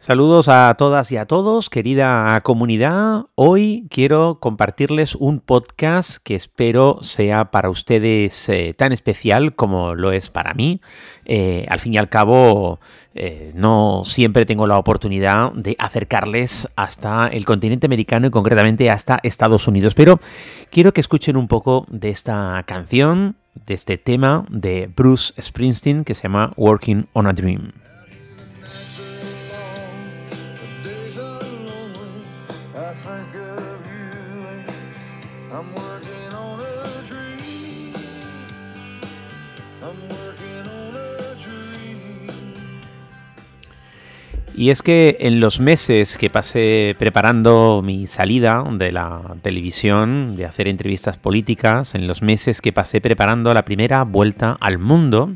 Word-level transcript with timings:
Saludos 0.00 0.46
a 0.46 0.72
todas 0.78 1.10
y 1.10 1.16
a 1.16 1.26
todos, 1.26 1.68
querida 1.68 2.40
comunidad. 2.44 3.26
Hoy 3.34 3.88
quiero 3.90 4.38
compartirles 4.38 5.16
un 5.16 5.40
podcast 5.40 6.22
que 6.22 6.36
espero 6.36 6.98
sea 7.02 7.50
para 7.50 7.68
ustedes 7.68 8.48
eh, 8.48 8.74
tan 8.78 8.92
especial 8.92 9.56
como 9.56 9.96
lo 9.96 10.12
es 10.12 10.30
para 10.30 10.54
mí. 10.54 10.80
Eh, 11.24 11.66
al 11.68 11.80
fin 11.80 11.94
y 11.94 11.98
al 11.98 12.08
cabo, 12.08 12.78
eh, 13.16 13.50
no 13.56 14.02
siempre 14.04 14.46
tengo 14.46 14.68
la 14.68 14.78
oportunidad 14.78 15.50
de 15.54 15.74
acercarles 15.80 16.68
hasta 16.76 17.26
el 17.26 17.44
continente 17.44 17.86
americano 17.86 18.28
y 18.28 18.30
concretamente 18.30 18.92
hasta 18.92 19.18
Estados 19.24 19.66
Unidos. 19.66 19.96
Pero 19.96 20.20
quiero 20.70 20.94
que 20.94 21.00
escuchen 21.00 21.36
un 21.36 21.48
poco 21.48 21.86
de 21.90 22.10
esta 22.10 22.62
canción, 22.68 23.34
de 23.66 23.74
este 23.74 23.98
tema 23.98 24.46
de 24.48 24.88
Bruce 24.94 25.34
Springsteen 25.42 26.04
que 26.04 26.14
se 26.14 26.22
llama 26.22 26.52
Working 26.56 27.08
on 27.14 27.26
a 27.26 27.32
Dream. 27.32 27.72
Y 44.58 44.70
es 44.70 44.82
que 44.82 45.18
en 45.20 45.38
los 45.38 45.60
meses 45.60 46.18
que 46.18 46.30
pasé 46.30 46.96
preparando 46.98 47.80
mi 47.84 48.08
salida 48.08 48.64
de 48.68 48.90
la 48.90 49.36
televisión, 49.40 50.34
de 50.34 50.46
hacer 50.46 50.66
entrevistas 50.66 51.16
políticas, 51.16 51.94
en 51.94 52.08
los 52.08 52.22
meses 52.22 52.60
que 52.60 52.72
pasé 52.72 53.00
preparando 53.00 53.54
la 53.54 53.62
primera 53.62 54.02
vuelta 54.02 54.56
al 54.60 54.78
mundo, 54.78 55.30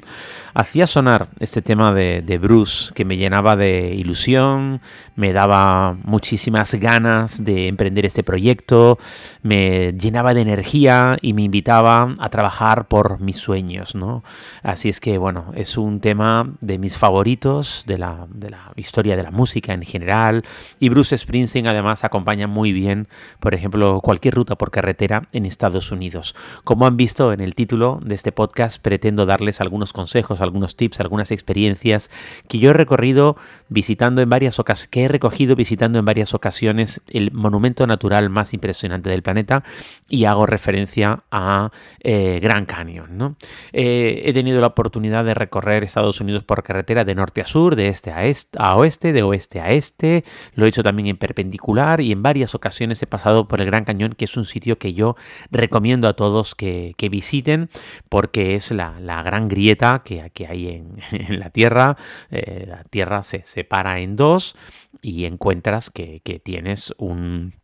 hacía 0.54 0.86
sonar 0.86 1.28
este 1.40 1.62
tema 1.62 1.92
de, 1.92 2.38
Bruce 2.38 2.92
que 2.94 3.04
me 3.04 3.16
llenaba 3.16 3.56
de 3.56 3.94
ilusión, 3.94 4.80
me 5.16 5.32
daba 5.32 5.96
muchísimas 6.04 6.74
ganas 6.74 7.44
de 7.44 7.68
emprender 7.68 8.06
este 8.06 8.22
proyecto, 8.22 8.98
me 9.42 9.92
llenaba 9.92 10.34
de 10.34 10.40
energía 10.40 11.16
y 11.20 11.34
me 11.34 11.42
invitaba 11.42 12.14
a 12.18 12.28
trabajar 12.30 12.88
por 12.88 13.20
mis 13.20 13.36
sueños, 13.36 13.94
¿no? 13.94 14.24
Así 14.62 14.88
es 14.88 14.98
que, 15.00 15.18
bueno, 15.18 15.52
es 15.54 15.76
un 15.76 16.00
tema 16.00 16.50
de 16.60 16.78
mis 16.78 16.98
favoritos 16.98 17.84
de 17.86 17.98
la, 17.98 18.26
de 18.30 18.50
la 18.50 18.72
historia 18.76 19.16
de 19.16 19.22
la 19.22 19.30
música 19.30 19.72
en 19.74 19.82
general 19.82 20.42
y 20.80 20.88
Bruce 20.88 21.16
Springsteen 21.16 21.66
además 21.66 22.04
acompaña 22.04 22.46
muy 22.46 22.72
bien, 22.72 23.08
por 23.40 23.54
ejemplo, 23.54 24.00
cualquier 24.00 24.34
ruta 24.34 24.56
por 24.56 24.70
carretera 24.70 25.28
en 25.32 25.46
Estados 25.46 25.92
Unidos. 25.92 26.34
Como 26.64 26.86
han 26.86 26.96
visto 26.96 27.32
en 27.32 27.40
el 27.40 27.54
título 27.54 28.00
de 28.02 28.14
este 28.14 28.32
podcast, 28.32 28.80
pretendo 28.82 29.26
darles 29.26 29.60
algunos 29.60 29.92
consejos, 29.92 30.40
algunos 30.42 30.76
tips, 30.76 31.00
algunas 31.00 31.30
experiencias 31.30 32.10
que 32.48 32.58
yo 32.58 32.70
he 32.70 32.72
recorrido 32.72 33.36
visitando 33.68 34.22
en 34.22 34.28
varias 34.28 34.58
ocasiones, 34.58 34.88
que 34.90 35.04
he 35.04 35.08
recogido 35.08 35.56
visitando 35.56 35.98
en 35.98 36.04
varias 36.04 36.34
ocasiones 36.34 37.00
el 37.10 37.32
monumento 37.32 37.86
natural 37.86 38.30
más 38.30 38.54
impresionante 38.54 39.10
del 39.10 39.22
planeta 39.22 39.64
y 40.08 40.24
hago 40.24 40.46
referencia 40.46 41.24
a 41.30 41.70
eh, 42.00 42.38
Gran 42.42 42.66
Canyon. 42.66 43.16
¿no? 43.16 43.36
Eh, 43.72 44.22
he 44.24 44.32
tenido 44.32 44.60
la 44.60 44.68
oportunidad 44.68 45.24
de 45.24 45.34
recorrer 45.34 45.84
Estados 45.84 46.20
Unidos 46.20 46.44
por 46.44 46.62
carretera 46.62 47.04
de 47.04 47.14
norte 47.14 47.40
a 47.40 47.46
sur, 47.46 47.76
de 47.76 47.88
este 47.88 48.12
a, 48.12 48.24
este, 48.24 48.58
a 48.60 48.76
oeste, 48.76 49.12
de 49.12 49.22
oeste 49.22 49.60
a 49.60 49.70
este. 49.70 50.24
Lo 50.54 50.66
he 50.66 50.68
hecho 50.68 50.82
también 50.82 51.08
en 51.08 51.16
perpendicular 51.16 52.00
y 52.00 52.12
en 52.12 52.22
varias 52.22 52.54
ocasiones 52.54 53.02
he 53.02 53.06
pasado 53.06 53.48
por 53.48 53.60
el 53.60 53.66
Gran 53.66 53.84
Cañón, 53.84 54.14
que 54.16 54.24
es 54.24 54.36
un 54.36 54.44
sitio 54.44 54.78
que 54.78 54.94
yo 54.94 55.16
recomiendo 55.50 56.08
a 56.08 56.14
todos 56.14 56.54
que, 56.54 56.94
visiten 57.10 57.68
porque 58.08 58.54
es 58.54 58.70
la, 58.70 59.22
gran 59.22 59.48
grieta 59.48 60.02
que, 60.04 60.30
que 60.32 60.46
hay 60.46 60.68
en, 61.10 61.40
la 61.40 61.50
Tierra. 61.50 61.96
Eh, 62.30 62.66
la 62.68 62.84
Tierra 62.84 63.22
se 63.22 63.42
separa 63.44 64.00
en 64.00 64.16
dos 64.16 64.56
y 65.00 65.24
encuentras 65.24 65.90
que 65.90 66.20
tienes 66.42 66.94
un 66.98 67.61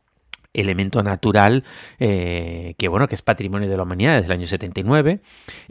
elemento 0.55 1.03
natural 1.03 1.65
eh, 1.99 2.75
que 2.79 2.89
bueno 2.89 3.07
que 3.07 3.15
es 3.15 3.23
patrimonio 3.23 3.69
de 3.69 3.77
la 3.77 3.83
humanidad 3.83 4.15
desde 4.15 4.27
el 4.27 4.33
año 4.33 4.47
79 4.47 5.21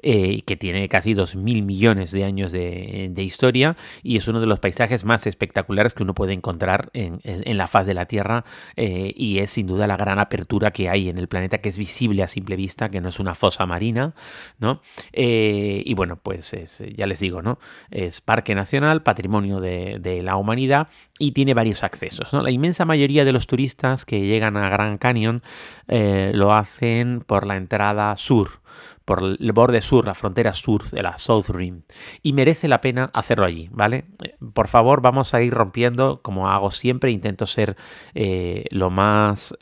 eh, 0.04 0.44
que 0.46 0.56
tiene 0.56 0.88
casi 0.88 1.16
2.000 1.16 1.64
millones 1.64 2.12
de 2.12 2.24
años 2.24 2.52
de, 2.52 3.12
historia 3.18 3.76
y 4.04 4.18
es 4.18 4.28
uno 4.28 4.40
de 4.40 4.46
los 4.46 4.60
paisajes 4.60 5.04
más 5.04 5.26
espectaculares 5.26 5.96
que 5.96 6.04
uno 6.04 6.14
puede 6.14 6.34
encontrar 6.34 6.90
en, 6.94 7.20
la 7.58 7.68
faz 7.68 7.86
de 7.88 7.96
la 7.96 8.06
Tierra 8.06 8.46
eh, 8.76 9.12
y 9.16 9.40
es 9.40 9.50
sin 9.50 9.68
duda 9.68 9.88
la 9.88 9.98
gran 9.98 10.20
apertura 10.20 10.72
que 10.72 10.88
hay 10.88 11.10
en 11.10 11.18
el 11.18 11.28
planeta 11.28 11.58
que 11.58 11.70
es 11.70 11.78
visible 11.78 12.22
a 12.22 12.28
simple 12.28 12.56
vista 12.56 12.90
que 12.90 13.02
no 13.02 13.10
es 13.10 13.20
una 13.20 13.34
fosa 13.34 13.66
marina 13.66 14.14
¿no? 14.60 14.82
y 15.12 15.94
bueno 15.96 16.18
pues 16.22 16.56
ya 16.96 17.08
les 17.08 17.20
digo 17.20 17.42
no 17.42 17.58
es 17.90 18.22
parque 18.22 18.54
nacional 18.54 19.02
patrimonio 19.02 19.60
de, 19.60 19.98
de 20.00 20.22
la 20.22 20.38
humanidad 20.38 20.88
y 21.20 21.32
tiene 21.32 21.54
varios 21.54 21.84
accesos 21.84 22.34
la 22.48 22.52
inmensa 22.52 22.86
mayoría 22.86 23.26
de 23.26 23.32
los 23.32 23.48
turistas 23.48 24.06
que 24.06 24.26
llegan 24.26 24.58
a 24.58 24.70
Gran 24.70 24.98
Canyon 24.98 25.42
eh, 25.88 26.32
lo 26.34 26.54
hacen 26.54 27.22
por 27.26 27.46
la 27.46 27.58
entrada 27.58 28.16
sur, 28.18 28.62
por 29.06 29.24
el 29.40 29.52
borde 29.54 29.82
sur, 29.82 30.06
la 30.06 30.14
frontera 30.14 30.54
sur 30.54 30.90
de 30.90 31.02
la 31.04 31.18
South 31.18 31.50
Rim. 31.50 31.84
Y 32.22 32.34
merece 32.34 32.68
la 32.68 32.82
pena 32.82 33.10
hacerlo 33.14 33.46
allí, 33.46 33.70
¿vale? 33.72 34.06
Eh, 34.24 34.36
por 34.54 34.68
favor, 34.68 35.02
vamos 35.02 35.34
a 35.34 35.42
ir 35.42 35.54
rompiendo, 35.54 36.22
como 36.22 36.50
hago 36.50 36.72
siempre, 36.72 37.12
intento 37.12 37.46
ser 37.46 37.78
eh, 38.14 38.66
lo 38.72 38.90
más 38.90 39.56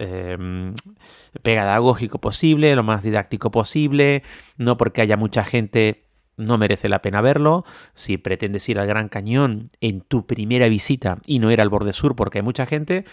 pedagógico 1.42 2.20
posible, 2.20 2.76
lo 2.76 2.84
más 2.84 3.04
didáctico 3.04 3.52
posible, 3.52 4.24
no 4.58 4.78
porque 4.78 5.02
haya 5.02 5.18
mucha 5.18 5.44
gente 5.44 6.05
no 6.38 6.58
merece 6.58 6.90
la 6.90 7.02
pena 7.02 7.22
verlo. 7.22 7.66
Si 7.94 8.18
pretendes 8.18 8.68
ir 8.70 8.80
al 8.80 8.88
Gran 8.88 9.10
Cañón 9.10 9.64
en 9.82 10.02
tu 10.02 10.26
primera 10.26 10.68
visita 10.70 11.20
y 11.26 11.40
no 11.40 11.52
ir 11.52 11.62
al 11.62 11.70
borde 11.70 11.94
sur 11.94 12.16
porque 12.16 12.40
hay 12.40 12.44
mucha 12.44 12.66
gente, 12.66 13.06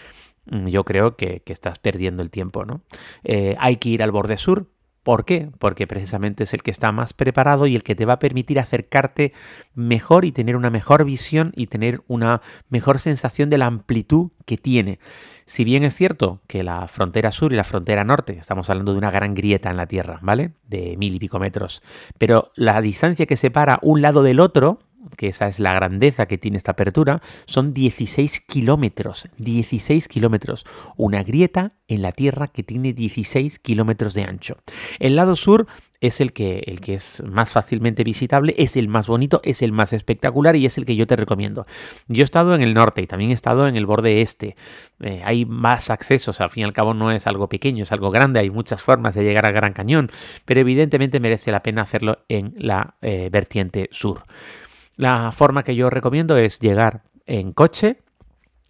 Mm, 0.45 0.67
yo 0.67 0.83
creo 0.83 1.15
que, 1.15 1.41
estás 1.45 1.79
perdiendo 1.79 2.23
el 2.23 2.29
tiempo, 2.29 2.65
¿no? 2.65 2.81
Eh, 3.23 3.55
hay 3.59 3.77
que 3.77 3.89
ir 3.89 4.03
al 4.03 4.11
borde 4.11 4.37
sur. 4.37 4.67
¿Por 5.03 5.25
qué? 5.25 5.49
Porque 5.59 5.85
precisamente 5.85 6.43
es 6.43 6.53
el 6.53 6.63
que 6.63 6.71
está 6.71 6.91
más 6.93 7.13
preparado 7.13 7.67
y 7.67 7.75
el 7.75 7.83
que 7.83 7.95
te 7.95 8.05
va 8.05 8.13
a 8.13 8.19
permitir 8.19 8.57
acercarte 8.57 9.33
mejor 9.75 10.23
y 10.23 10.31
tener 10.31 10.55
una 10.55 10.69
mejor 10.69 11.03
visión 11.03 11.51
y 11.55 11.67
tener 11.67 12.01
una 12.07 12.41
mejor 12.69 12.99
sensación 12.99 13.49
de 13.49 13.57
la 13.57 13.65
amplitud 13.65 14.31
que 14.45 14.57
tiene. 14.57 14.99
Si 15.45 15.65
bien 15.65 15.83
es 15.83 15.93
cierto 15.93 16.39
que 16.47 16.63
la 16.63 16.87
frontera 16.87 17.33
sur 17.33 17.51
y 17.51 17.57
la 17.57 17.65
frontera 17.65 18.05
norte, 18.05 18.37
estamos 18.39 18.69
hablando 18.69 18.93
de 18.93 18.97
una 18.97 19.11
gran 19.11 19.33
grieta 19.33 19.69
en 19.69 19.77
la 19.77 19.87
Tierra, 19.87 20.19
¿vale? 20.21 20.53
De 20.67 20.95
mil 20.97 21.13
y 21.13 21.19
pico 21.19 21.37
metros, 21.37 21.83
pero 22.17 22.51
la 22.55 22.79
distancia 22.81 23.25
que 23.25 23.35
separa 23.35 23.79
un 23.81 24.01
lado 24.01 24.23
del 24.23 24.39
otro, 24.39 24.79
que 25.17 25.27
esa 25.27 25.47
es 25.47 25.59
la 25.59 25.73
grandeza 25.73 26.25
que 26.25 26.37
tiene 26.37 26.57
esta 26.57 26.71
apertura, 26.71 27.21
son 27.45 27.73
16 27.73 28.39
kilómetros. 28.41 29.27
16 29.37 30.07
kilómetros. 30.07 30.65
Una 30.97 31.23
grieta 31.23 31.73
en 31.87 32.01
la 32.01 32.11
Tierra 32.11 32.47
que 32.47 32.63
tiene 32.63 32.93
16 32.93 33.59
kilómetros 33.59 34.13
de 34.13 34.23
ancho. 34.23 34.57
El 34.99 35.15
lado 35.15 35.35
sur 35.35 35.67
es 36.03 36.19
el 36.19 36.33
que, 36.33 36.63
el 36.67 36.81
que 36.81 36.95
es 36.95 37.23
más 37.25 37.53
fácilmente 37.53 38.03
visitable, 38.03 38.53
es 38.57 38.75
el 38.75 38.89
más 38.89 39.07
bonito, 39.07 39.39
es 39.45 39.61
el 39.61 39.71
más 39.71 39.93
espectacular 39.93 40.57
y 40.57 40.65
es 40.65 40.77
el 40.77 40.85
que 40.85 40.97
yo 40.97 41.07
te 41.07 41.15
recomiendo. 41.15 41.65
Yo 42.09 42.23
he 42.23 42.25
estado 42.25 42.55
en 42.55 42.61
el 42.61 42.73
norte 42.73 43.01
y 43.01 43.07
también 43.07 43.31
he 43.31 43.33
estado 43.33 43.69
en 43.69 43.77
el 43.77 43.85
borde 43.85 44.21
este. 44.21 44.57
Eh, 44.99 45.21
hay 45.23 45.45
más 45.45 45.89
accesos, 45.89 46.41
al 46.41 46.49
fin 46.49 46.61
y 46.61 46.63
al 46.65 46.73
cabo 46.73 46.93
no 46.93 47.09
es 47.09 47.25
algo 47.25 47.47
pequeño, 47.47 47.83
es 47.83 47.93
algo 47.93 48.11
grande, 48.11 48.41
hay 48.41 48.49
muchas 48.49 48.83
formas 48.83 49.15
de 49.15 49.23
llegar 49.23 49.45
al 49.45 49.53
Gran 49.53 49.71
Cañón, 49.71 50.11
pero 50.43 50.59
evidentemente 50.59 51.21
merece 51.21 51.53
la 51.53 51.63
pena 51.63 51.83
hacerlo 51.83 52.25
en 52.27 52.53
la 52.57 52.95
eh, 53.01 53.29
vertiente 53.31 53.87
sur. 53.93 54.25
La 54.97 55.31
forma 55.31 55.63
que 55.63 55.75
yo 55.75 55.89
recomiendo 55.89 56.37
es 56.37 56.59
llegar 56.59 57.03
en 57.25 57.53
coche, 57.53 58.01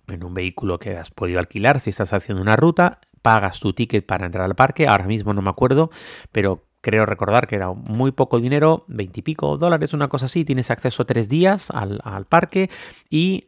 en 0.07 0.23
un 0.23 0.33
vehículo 0.33 0.79
que 0.79 0.97
has 0.97 1.09
podido 1.09 1.39
alquilar 1.39 1.79
si 1.79 1.89
estás 1.89 2.13
haciendo 2.13 2.41
una 2.41 2.55
ruta, 2.55 2.99
pagas 3.21 3.59
tu 3.59 3.73
ticket 3.73 4.05
para 4.05 4.25
entrar 4.25 4.45
al 4.45 4.55
parque, 4.55 4.87
ahora 4.87 5.05
mismo 5.05 5.33
no 5.33 5.41
me 5.41 5.49
acuerdo, 5.49 5.89
pero 6.31 6.65
creo 6.81 7.05
recordar 7.05 7.47
que 7.47 7.55
era 7.55 7.71
muy 7.71 8.11
poco 8.11 8.39
dinero, 8.39 8.83
veintipico 8.87 9.57
dólares, 9.57 9.93
una 9.93 10.09
cosa 10.09 10.25
así, 10.25 10.43
tienes 10.43 10.69
acceso 10.69 11.05
tres 11.05 11.29
días 11.29 11.71
al, 11.71 12.01
al 12.03 12.25
parque 12.25 12.69
y 13.09 13.45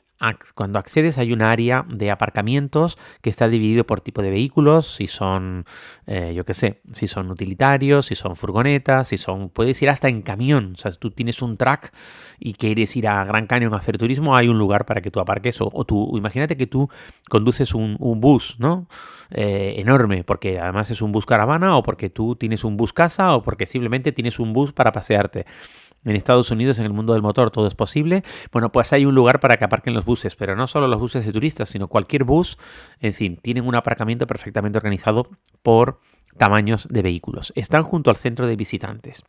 cuando 0.56 0.80
accedes 0.80 1.18
hay 1.18 1.34
un 1.34 1.42
área 1.42 1.86
de 1.90 2.10
aparcamientos 2.10 2.98
que 3.22 3.30
está 3.30 3.48
dividido 3.48 3.86
por 3.86 4.02
tipo 4.02 4.22
de 4.22 4.30
vehículos, 4.30 4.96
si 4.96 5.08
son, 5.08 5.66
eh, 6.08 6.34
yo 6.36 6.46
qué 6.46 6.54
sé, 6.54 6.82
si 6.92 7.08
son 7.08 7.30
utilitarios, 7.30 8.08
si 8.08 8.16
son 8.16 8.36
furgonetas, 8.36 9.10
si 9.10 9.18
son, 9.18 9.50
puedes 9.50 9.82
ir 9.82 9.90
hasta 9.90 10.08
en 10.08 10.22
camión, 10.22 10.74
o 10.76 10.78
sea, 10.78 10.92
si 10.92 10.98
tú 10.98 11.12
tienes 11.12 11.42
un 11.42 11.58
track 11.58 11.94
y 12.40 12.54
quieres 12.54 12.96
ir 12.96 13.08
a 13.08 13.24
Gran 13.26 13.46
Cañón 13.48 13.74
a 13.74 13.78
hacer 13.78 13.98
turismo, 13.98 14.36
hay 14.36 14.48
un 14.48 14.58
lugar 14.58 14.86
para 14.86 15.02
que 15.02 15.12
tú 15.12 15.20
aparques, 15.20 15.60
o, 15.60 15.70
tú, 15.86 16.18
imagínate 16.18 16.56
que 16.56 16.68
tú 16.68 16.90
conduces 17.30 17.74
un, 17.74 17.98
bus, 18.00 18.56
¿no? 18.60 18.88
Eh, 19.32 19.76
enorme, 19.78 20.24
porque 20.24 20.60
además 20.60 20.90
es 20.92 21.02
un 21.02 21.12
bus 21.12 21.26
caravana, 21.26 21.76
o 21.78 21.84
porque 21.84 22.10
tú 22.10 22.36
tienes 22.36 22.64
un 22.64 22.78
bus 22.78 22.94
casa, 22.94 23.36
o 23.36 23.44
porque 23.44 23.66
simplemente 23.66 24.12
tienes 24.12 24.40
un 24.40 24.54
bus 24.54 24.72
para 24.72 24.92
pasearte 24.92 25.46
En 26.06 26.16
Estados 26.16 26.52
Unidos, 26.52 26.80
en 26.80 26.86
el 26.86 26.94
mundo 26.94 27.14
del 27.14 27.22
motor, 27.22 27.52
todo 27.52 27.68
es 27.68 27.76
posible. 27.76 28.22
Bueno, 28.52 28.72
pues 28.72 28.94
hay 28.94 29.06
un 29.06 29.16
lugar 29.16 29.40
para 29.40 29.58
que 29.58 29.66
aparquen 29.66 29.94
los 29.94 30.06
buses, 30.06 30.36
pero 30.36 30.56
no 30.56 30.68
solo 30.68 30.88
los 30.88 31.00
buses 31.00 31.26
de 31.26 31.32
turistas, 31.32 31.70
sino 31.70 31.88
cualquier 31.88 32.24
bus, 32.24 32.58
en 33.00 33.14
fin, 33.14 33.38
tienen 33.38 33.68
un 33.68 33.76
aparcamiento 33.76 34.28
perfectamente 34.28 34.78
organizado 34.78 35.30
por 35.64 36.00
tamaños 36.38 36.88
de 36.90 37.02
vehículos. 37.02 37.54
Están 37.56 37.84
junto 37.84 38.10
al 38.10 38.18
centro 38.18 38.48
de 38.48 38.56
visitantes. 38.56 39.24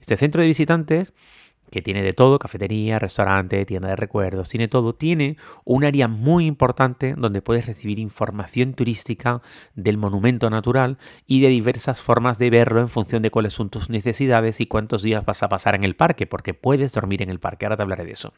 Este 0.00 0.16
centro 0.16 0.40
de 0.40 0.46
visitantes 0.46 1.14
que 1.72 1.82
tiene 1.82 2.02
de 2.02 2.12
todo, 2.12 2.38
cafetería, 2.38 3.00
restaurante, 3.00 3.64
tienda 3.64 3.88
de 3.88 3.96
recuerdos, 3.96 4.48
tiene 4.48 4.68
todo, 4.68 4.94
tiene 4.94 5.36
un 5.64 5.82
área 5.82 6.06
muy 6.06 6.46
importante 6.46 7.14
donde 7.16 7.42
puedes 7.42 7.66
recibir 7.66 7.98
información 7.98 8.74
turística 8.74 9.42
del 9.74 9.96
monumento 9.98 10.50
natural 10.50 10.98
y 11.26 11.40
de 11.40 11.48
diversas 11.48 12.00
formas 12.00 12.38
de 12.38 12.50
verlo 12.50 12.80
en 12.80 12.88
función 12.88 13.22
de 13.22 13.30
cuáles 13.30 13.54
son 13.54 13.70
tus 13.70 13.90
necesidades 13.90 14.60
y 14.60 14.66
cuántos 14.66 15.02
días 15.02 15.24
vas 15.24 15.42
a 15.42 15.48
pasar 15.48 15.74
en 15.74 15.82
el 15.82 15.96
parque, 15.96 16.26
porque 16.26 16.54
puedes 16.54 16.92
dormir 16.92 17.22
en 17.22 17.30
el 17.30 17.40
parque, 17.40 17.64
ahora 17.64 17.76
te 17.76 17.82
hablaré 17.82 18.04
de 18.04 18.12
eso. 18.12 18.32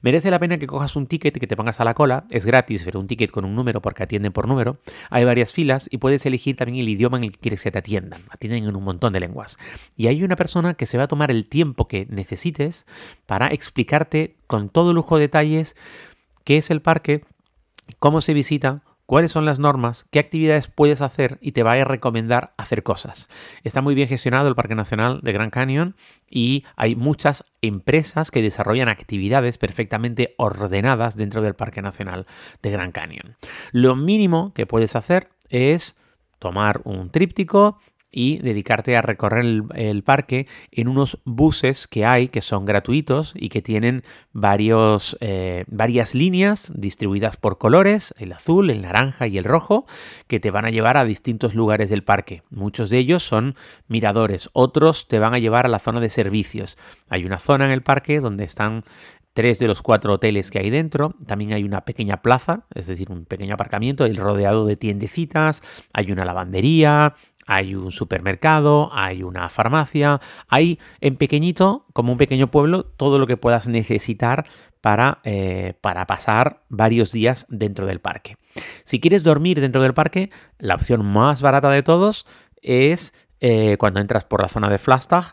Merece 0.00 0.30
la 0.30 0.38
pena 0.38 0.58
que 0.58 0.66
cojas 0.66 0.96
un 0.96 1.06
ticket, 1.06 1.38
que 1.38 1.46
te 1.46 1.56
pongas 1.56 1.80
a 1.80 1.84
la 1.84 1.94
cola, 1.94 2.24
es 2.30 2.46
gratis, 2.46 2.82
pero 2.84 2.98
un 2.98 3.06
ticket 3.06 3.30
con 3.30 3.44
un 3.44 3.54
número 3.54 3.82
porque 3.82 4.02
atienden 4.02 4.32
por 4.32 4.48
número, 4.48 4.78
hay 5.10 5.24
varias 5.24 5.52
filas 5.52 5.88
y 5.92 5.98
puedes 5.98 6.24
elegir 6.24 6.56
también 6.56 6.78
el 6.78 6.88
idioma 6.88 7.18
en 7.18 7.24
el 7.24 7.32
que 7.32 7.38
quieres 7.38 7.62
que 7.62 7.70
te 7.70 7.78
atiendan, 7.78 8.22
atienden 8.30 8.64
en 8.64 8.74
un 8.74 8.84
montón 8.84 9.12
de 9.12 9.20
lenguas. 9.20 9.58
Y 9.96 10.06
hay 10.06 10.24
una 10.24 10.36
persona 10.36 10.74
que 10.74 10.86
se 10.86 10.96
va 10.96 11.04
a 11.04 11.08
tomar 11.08 11.30
el 11.30 11.46
tiempo 11.46 11.86
que 11.86 12.06
para 13.26 13.48
explicarte 13.48 14.36
con 14.46 14.68
todo 14.68 14.92
lujo 14.92 15.16
de 15.16 15.22
detalles 15.22 15.76
qué 16.44 16.56
es 16.56 16.70
el 16.70 16.82
parque, 16.82 17.24
cómo 17.98 18.20
se 18.20 18.34
visita, 18.34 18.82
cuáles 19.10 19.32
son 19.32 19.44
las 19.44 19.58
normas, 19.58 20.06
qué 20.12 20.20
actividades 20.20 20.68
puedes 20.68 21.00
hacer 21.00 21.38
y 21.40 21.50
te 21.50 21.64
va 21.64 21.72
a 21.72 21.84
recomendar 21.84 22.52
hacer 22.56 22.84
cosas. 22.84 23.28
Está 23.64 23.82
muy 23.82 23.96
bien 23.96 24.06
gestionado 24.06 24.48
el 24.48 24.54
Parque 24.54 24.76
Nacional 24.76 25.18
de 25.24 25.32
Gran 25.32 25.50
Canyon 25.50 25.96
y 26.30 26.64
hay 26.76 26.94
muchas 26.94 27.44
empresas 27.60 28.30
que 28.30 28.40
desarrollan 28.40 28.88
actividades 28.88 29.58
perfectamente 29.58 30.36
ordenadas 30.38 31.16
dentro 31.16 31.42
del 31.42 31.54
Parque 31.54 31.82
Nacional 31.82 32.26
de 32.62 32.70
Gran 32.70 32.92
Canyon. 32.92 33.34
Lo 33.72 33.96
mínimo 33.96 34.52
que 34.54 34.66
puedes 34.66 34.94
hacer 34.94 35.30
es 35.48 36.00
tomar 36.38 36.80
un 36.84 37.10
tríptico, 37.10 37.80
y 38.10 38.38
dedicarte 38.38 38.96
a 38.96 39.02
recorrer 39.02 39.44
el, 39.74 40.02
parque 40.02 40.46
en 40.72 40.88
unos 40.88 41.18
buses 41.24 41.86
que 41.86 42.04
hay 42.04 42.28
que 42.28 42.40
son 42.40 42.64
gratuitos 42.64 43.32
y 43.36 43.48
que 43.48 43.62
tienen 43.62 44.02
varios, 44.32 45.16
eh, 45.20 45.64
varias 45.68 46.14
líneas 46.14 46.72
distribuidas 46.74 47.36
por 47.36 47.58
colores, 47.58 48.14
el 48.18 48.32
azul, 48.32 48.70
el 48.70 48.82
naranja 48.82 49.26
y 49.26 49.38
el 49.38 49.44
rojo, 49.44 49.86
que 50.26 50.40
te 50.40 50.50
van 50.50 50.64
a 50.64 50.70
llevar 50.70 50.96
a 50.96 51.04
distintos 51.04 51.54
lugares 51.54 51.90
del 51.90 52.02
parque. 52.02 52.42
Muchos 52.50 52.90
de 52.90 52.98
ellos 52.98 53.22
son 53.22 53.54
miradores, 53.88 54.50
otros 54.52 55.06
te 55.06 55.18
van 55.18 55.34
a 55.34 55.38
llevar 55.38 55.66
a 55.66 55.68
la 55.70 55.78
zona 55.78 56.00
de 56.00 56.08
servicios. 56.08 56.78
Hay 57.08 57.24
una 57.24 57.38
zona 57.38 57.66
en 57.66 57.72
el 57.72 57.82
parque 57.82 58.20
donde 58.20 58.44
están 58.44 58.84
tres 59.32 59.58
de 59.58 59.66
los 59.66 59.82
cuatro 59.82 60.14
hoteles 60.14 60.50
que 60.50 60.58
hay 60.58 60.70
dentro. 60.70 61.14
También 61.26 61.52
hay 61.52 61.64
una 61.64 61.82
pequeña 61.84 62.22
plaza, 62.22 62.66
es 62.74 62.86
decir, 62.86 63.10
un 63.10 63.24
pequeño 63.24 63.54
aparcamiento, 63.54 64.06
rodeado 64.14 64.66
de 64.66 64.76
tiendecitas, 64.76 65.62
hay 65.92 66.12
una 66.12 66.24
lavandería, 66.24 67.14
hay 67.50 67.74
un 67.74 67.90
supermercado, 67.90 68.90
hay 68.92 69.24
una 69.24 69.48
farmacia, 69.48 70.20
hay 70.46 70.78
en 71.00 71.16
pequeñito, 71.16 71.84
como 71.92 72.12
un 72.12 72.18
pequeño 72.18 72.48
pueblo, 72.48 72.84
todo 72.84 73.18
lo 73.18 73.26
que 73.26 73.36
puedas 73.36 73.66
necesitar 73.66 74.46
para, 74.80 75.18
eh, 75.24 75.74
para, 75.80 76.06
pasar 76.06 76.62
varios 76.68 77.10
días 77.10 77.46
dentro 77.48 77.86
del 77.86 77.98
parque. 77.98 78.36
Si 78.84 79.00
quieres 79.00 79.24
dormir 79.24 79.60
dentro 79.60 79.82
del 79.82 79.94
parque, 79.94 80.30
la 80.60 80.76
opción 80.76 81.04
más 81.04 81.42
barata 81.42 81.70
de 81.70 81.82
todos 81.82 82.24
es 82.62 83.14
eh, 83.40 83.76
cuando 83.80 83.98
entras 83.98 84.22
por 84.22 84.40
la 84.40 84.48
zona 84.48 84.70
de 84.70 84.78
Flagstaff, 84.78 85.32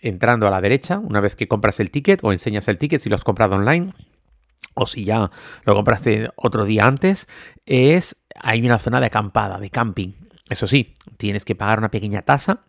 entrando 0.00 0.48
a 0.48 0.50
la 0.50 0.60
derecha, 0.60 0.98
una 0.98 1.20
vez 1.20 1.36
que 1.36 1.46
compras 1.46 1.78
el 1.78 1.92
ticket 1.92 2.24
o 2.24 2.32
enseñas 2.32 2.66
el 2.66 2.76
ticket 2.76 3.00
si 3.00 3.08
lo 3.08 3.14
has 3.14 3.22
comprado 3.22 3.54
online, 3.54 3.94
o 4.74 4.84
si 4.86 5.04
ya 5.04 5.30
lo 5.64 5.74
compraste 5.76 6.28
otro 6.34 6.64
día 6.64 6.86
antes, 6.86 7.28
es 7.66 8.24
hay 8.34 8.66
una 8.66 8.80
zona 8.80 8.98
de 8.98 9.06
acampada, 9.06 9.60
de 9.60 9.70
camping. 9.70 10.14
Eso 10.52 10.66
sí, 10.66 10.94
tienes 11.16 11.44
que 11.44 11.54
pagar 11.54 11.78
una 11.78 11.90
pequeña 11.90 12.22
tasa 12.22 12.64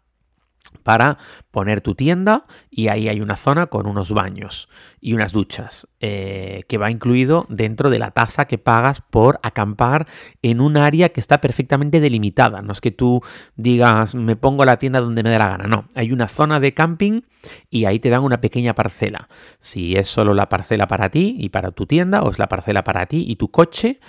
para 0.81 1.17
poner 1.51 1.81
tu 1.81 1.93
tienda 1.93 2.45
y 2.71 2.87
ahí 2.87 3.07
hay 3.07 3.21
una 3.21 3.35
zona 3.35 3.67
con 3.67 3.85
unos 3.85 4.11
baños 4.11 4.69
y 4.99 5.13
unas 5.13 5.31
duchas 5.31 5.87
eh, 5.99 6.63
que 6.67 6.77
va 6.77 6.89
incluido 6.89 7.45
dentro 7.49 7.89
de 7.89 7.99
la 7.99 8.11
tasa 8.11 8.45
que 8.45 8.57
pagas 8.57 9.01
por 9.01 9.39
acampar 9.43 10.07
en 10.41 10.61
un 10.61 10.77
área 10.77 11.09
que 11.09 11.19
está 11.19 11.41
perfectamente 11.41 11.99
delimitada. 11.99 12.61
No 12.61 12.71
es 12.71 12.81
que 12.81 12.91
tú 12.91 13.21
digas 13.55 14.15
me 14.15 14.35
pongo 14.35 14.65
la 14.65 14.77
tienda 14.77 14.99
donde 14.99 15.23
me 15.23 15.29
dé 15.29 15.37
la 15.37 15.49
gana, 15.49 15.67
no. 15.67 15.89
Hay 15.95 16.11
una 16.11 16.27
zona 16.27 16.59
de 16.59 16.73
camping 16.73 17.21
y 17.69 17.85
ahí 17.85 17.99
te 17.99 18.09
dan 18.09 18.23
una 18.23 18.41
pequeña 18.41 18.73
parcela. 18.73 19.27
Si 19.59 19.95
es 19.95 20.09
solo 20.09 20.33
la 20.33 20.49
parcela 20.49 20.87
para 20.87 21.09
ti 21.09 21.35
y 21.37 21.49
para 21.49 21.71
tu 21.71 21.85
tienda 21.85 22.21
o 22.21 22.31
es 22.31 22.39
la 22.39 22.47
parcela 22.47 22.83
para 22.83 23.05
ti 23.05 23.25
y 23.27 23.35
tu 23.35 23.51
coche 23.51 23.99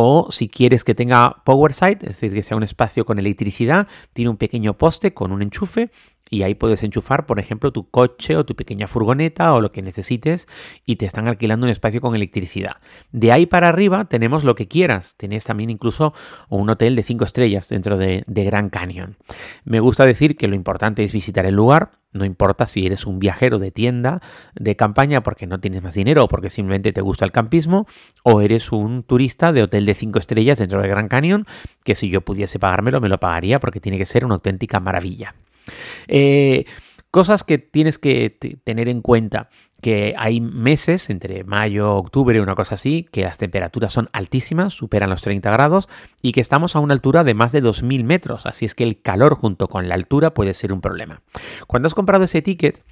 o 0.00 0.30
si 0.30 0.48
quieres 0.48 0.84
que 0.84 0.94
tenga 0.94 1.42
power 1.44 1.72
site, 1.72 2.06
es 2.06 2.20
decir, 2.20 2.32
que 2.32 2.44
sea 2.44 2.56
un 2.56 2.62
espacio 2.62 3.04
con 3.04 3.18
electricidad, 3.18 3.88
tiene 4.12 4.30
un 4.30 4.36
pequeño 4.36 4.78
poste 4.78 5.12
con 5.12 5.32
un 5.32 5.42
enchufe 5.42 5.90
y 6.30 6.42
ahí 6.42 6.54
puedes 6.54 6.82
enchufar, 6.82 7.26
por 7.26 7.38
ejemplo, 7.38 7.72
tu 7.72 7.88
coche 7.88 8.36
o 8.36 8.44
tu 8.44 8.54
pequeña 8.54 8.86
furgoneta 8.86 9.54
o 9.54 9.60
lo 9.60 9.72
que 9.72 9.82
necesites 9.82 10.48
y 10.84 10.96
te 10.96 11.06
están 11.06 11.28
alquilando 11.28 11.66
un 11.66 11.70
espacio 11.70 12.00
con 12.00 12.14
electricidad. 12.14 12.76
De 13.12 13.32
ahí 13.32 13.46
para 13.46 13.68
arriba 13.68 14.06
tenemos 14.06 14.44
lo 14.44 14.54
que 14.54 14.68
quieras. 14.68 15.16
Tenés 15.16 15.44
también 15.44 15.70
incluso 15.70 16.12
un 16.48 16.68
hotel 16.70 16.96
de 16.96 17.02
5 17.02 17.24
estrellas 17.24 17.68
dentro 17.68 17.96
de, 17.96 18.24
Gran 18.26 18.70
Canyon. 18.70 19.16
Me 19.64 19.80
gusta 19.80 20.06
decir 20.06 20.36
que 20.36 20.48
lo 20.48 20.54
importante 20.54 21.02
es 21.02 21.12
visitar 21.12 21.44
el 21.44 21.54
lugar, 21.54 21.90
no 22.12 22.24
importa 22.24 22.66
si 22.66 22.86
eres 22.86 23.04
un 23.04 23.18
viajero 23.18 23.58
de 23.58 23.70
tienda, 23.70 24.22
de 24.54 24.76
campaña 24.76 25.22
porque 25.22 25.46
no 25.46 25.60
tienes 25.60 25.82
más 25.82 25.94
dinero 25.94 26.24
o 26.24 26.28
porque 26.28 26.48
simplemente 26.48 26.92
te 26.92 27.02
gusta 27.02 27.26
el 27.26 27.32
campismo, 27.32 27.86
o 28.24 28.40
eres 28.40 28.72
un 28.72 29.02
turista 29.02 29.52
de 29.52 29.64
hotel 29.64 29.84
de 29.84 29.94
5 29.94 30.18
estrellas 30.18 30.58
dentro 30.58 30.80
de 30.80 30.88
Gran 30.88 31.08
Canyon, 31.08 31.46
que 31.84 31.94
si 31.94 32.08
yo 32.08 32.22
pudiese 32.22 32.58
pagármelo 32.58 33.00
me 33.00 33.08
lo 33.08 33.18
pagaría 33.18 33.60
porque 33.60 33.80
tiene 33.80 33.98
que 33.98 34.06
ser 34.06 34.24
una 34.24 34.36
auténtica 34.36 34.80
maravilla. 34.80 35.34
Eh, 36.06 36.64
cosas 37.10 37.44
que 37.44 37.58
tienes 37.58 37.98
que 37.98 38.36
tener 38.64 38.88
en 38.88 39.00
cuenta 39.00 39.48
que 39.80 40.14
hay 40.18 40.40
meses, 40.40 41.08
entre 41.08 41.44
mayo, 41.44 41.94
octubre, 41.94 42.40
una 42.40 42.56
cosa 42.56 42.74
así, 42.74 43.06
que 43.12 43.22
las 43.22 43.38
temperaturas 43.38 43.92
son 43.92 44.08
altísimas, 44.12 44.74
superan 44.74 45.08
los 45.08 45.22
30 45.22 45.50
grados 45.52 45.88
y 46.20 46.32
que 46.32 46.40
estamos 46.40 46.74
a 46.74 46.80
una 46.80 46.94
altura 46.94 47.22
de 47.22 47.34
más 47.34 47.52
de 47.52 47.62
2.000 47.62 48.02
metros, 48.02 48.46
así 48.46 48.64
es 48.64 48.74
que 48.74 48.84
el 48.84 49.00
calor 49.00 49.36
junto 49.36 49.68
con 49.68 49.88
la 49.88 49.94
altura 49.94 50.34
puede 50.34 50.52
ser 50.54 50.72
un 50.72 50.80
problema. 50.80 51.22
Cuando 51.68 51.86
has 51.86 51.94
comprado 51.94 52.24
ese 52.24 52.42
ticket, 52.42 52.82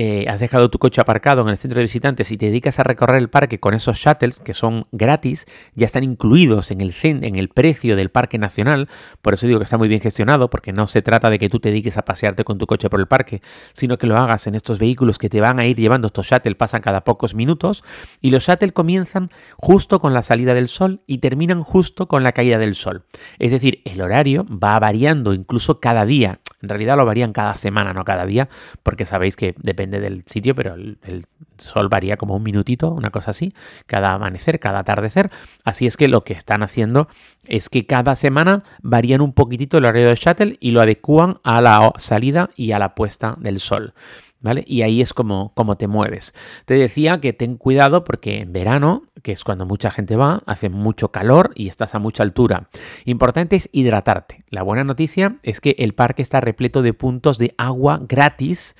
eh, 0.00 0.26
has 0.28 0.38
dejado 0.38 0.70
tu 0.70 0.78
coche 0.78 1.00
aparcado 1.00 1.42
en 1.42 1.48
el 1.48 1.58
centro 1.58 1.78
de 1.78 1.82
visitantes 1.82 2.30
y 2.30 2.38
te 2.38 2.46
dedicas 2.46 2.78
a 2.78 2.84
recorrer 2.84 3.16
el 3.16 3.28
parque 3.28 3.58
con 3.58 3.74
esos 3.74 3.98
shuttles 3.98 4.38
que 4.38 4.54
son 4.54 4.86
gratis, 4.92 5.46
ya 5.74 5.86
están 5.86 6.04
incluidos 6.04 6.70
en 6.70 6.80
el, 6.80 6.94
en 7.02 7.34
el 7.34 7.48
precio 7.48 7.96
del 7.96 8.08
parque 8.08 8.38
nacional, 8.38 8.88
por 9.22 9.34
eso 9.34 9.48
digo 9.48 9.58
que 9.58 9.64
está 9.64 9.76
muy 9.76 9.88
bien 9.88 10.00
gestionado, 10.00 10.50
porque 10.50 10.72
no 10.72 10.86
se 10.86 11.02
trata 11.02 11.30
de 11.30 11.40
que 11.40 11.48
tú 11.48 11.58
te 11.58 11.70
dediques 11.70 11.96
a 11.96 12.02
pasearte 12.02 12.44
con 12.44 12.58
tu 12.58 12.66
coche 12.68 12.88
por 12.88 13.00
el 13.00 13.08
parque, 13.08 13.42
sino 13.72 13.98
que 13.98 14.06
lo 14.06 14.16
hagas 14.16 14.46
en 14.46 14.54
estos 14.54 14.78
vehículos 14.78 15.18
que 15.18 15.28
te 15.28 15.40
van 15.40 15.58
a 15.58 15.66
ir 15.66 15.76
llevando 15.76 16.06
estos 16.06 16.28
shuttles, 16.28 16.54
pasan 16.54 16.80
cada 16.80 17.02
pocos 17.02 17.34
minutos, 17.34 17.82
y 18.20 18.30
los 18.30 18.46
shuttles 18.46 18.70
comienzan 18.70 19.30
justo 19.56 19.98
con 19.98 20.14
la 20.14 20.22
salida 20.22 20.54
del 20.54 20.68
sol 20.68 21.02
y 21.08 21.18
terminan 21.18 21.62
justo 21.62 22.06
con 22.06 22.22
la 22.22 22.30
caída 22.30 22.58
del 22.58 22.76
sol. 22.76 23.04
Es 23.40 23.50
decir, 23.50 23.82
el 23.84 24.00
horario 24.00 24.46
va 24.48 24.78
variando 24.78 25.34
incluso 25.34 25.80
cada 25.80 26.06
día. 26.06 26.38
En 26.62 26.68
realidad 26.68 26.96
lo 26.96 27.04
varían 27.04 27.32
cada 27.32 27.54
semana, 27.54 27.92
no 27.92 28.04
cada 28.04 28.26
día, 28.26 28.48
porque 28.82 29.04
sabéis 29.04 29.36
que 29.36 29.54
depende 29.58 30.00
del 30.00 30.24
sitio, 30.26 30.54
pero 30.54 30.74
el, 30.74 31.24
sol 31.58 31.88
varía 31.88 32.16
como 32.16 32.36
un 32.36 32.42
minutito, 32.44 32.90
una 32.90 33.10
cosa 33.10 33.32
así, 33.32 33.52
cada 33.86 34.12
amanecer, 34.12 34.60
cada 34.60 34.80
atardecer. 34.80 35.30
Así 35.64 35.86
es 35.86 35.96
que 35.96 36.06
lo 36.06 36.22
que 36.22 36.32
están 36.32 36.62
haciendo 36.62 37.08
es 37.44 37.68
que 37.68 37.84
cada 37.84 38.14
semana 38.14 38.62
varían 38.80 39.20
un 39.20 39.32
poquitito 39.32 39.78
el 39.78 39.84
horario 39.84 40.06
del 40.06 40.16
shuttle 40.16 40.56
y 40.60 40.70
lo 40.70 40.80
adecúan 40.80 41.38
a 41.42 41.60
la 41.60 41.92
salida 41.96 42.50
y 42.54 42.72
a 42.72 42.78
la 42.78 42.94
puesta 42.94 43.34
del 43.38 43.58
sol. 43.58 43.92
¿Vale? 44.40 44.64
Y 44.66 44.82
ahí 44.82 45.00
es 45.00 45.12
como, 45.12 45.52
como 45.54 45.76
te 45.76 45.88
mueves. 45.88 46.34
Te 46.64 46.74
decía 46.74 47.20
que 47.20 47.32
ten 47.32 47.56
cuidado 47.56 48.04
porque 48.04 48.40
en 48.40 48.52
verano, 48.52 49.04
que 49.22 49.32
es 49.32 49.44
cuando 49.44 49.66
mucha 49.66 49.90
gente 49.90 50.16
va, 50.16 50.42
hace 50.46 50.68
mucho 50.68 51.10
calor 51.10 51.50
y 51.54 51.68
estás 51.68 51.94
a 51.94 51.98
mucha 51.98 52.22
altura. 52.22 52.68
Importante 53.04 53.56
es 53.56 53.68
hidratarte. 53.72 54.44
La 54.50 54.62
buena 54.62 54.84
noticia 54.84 55.36
es 55.42 55.60
que 55.60 55.74
el 55.78 55.94
parque 55.94 56.22
está 56.22 56.40
repleto 56.40 56.82
de 56.82 56.94
puntos 56.94 57.38
de 57.38 57.54
agua 57.58 58.00
gratis. 58.08 58.76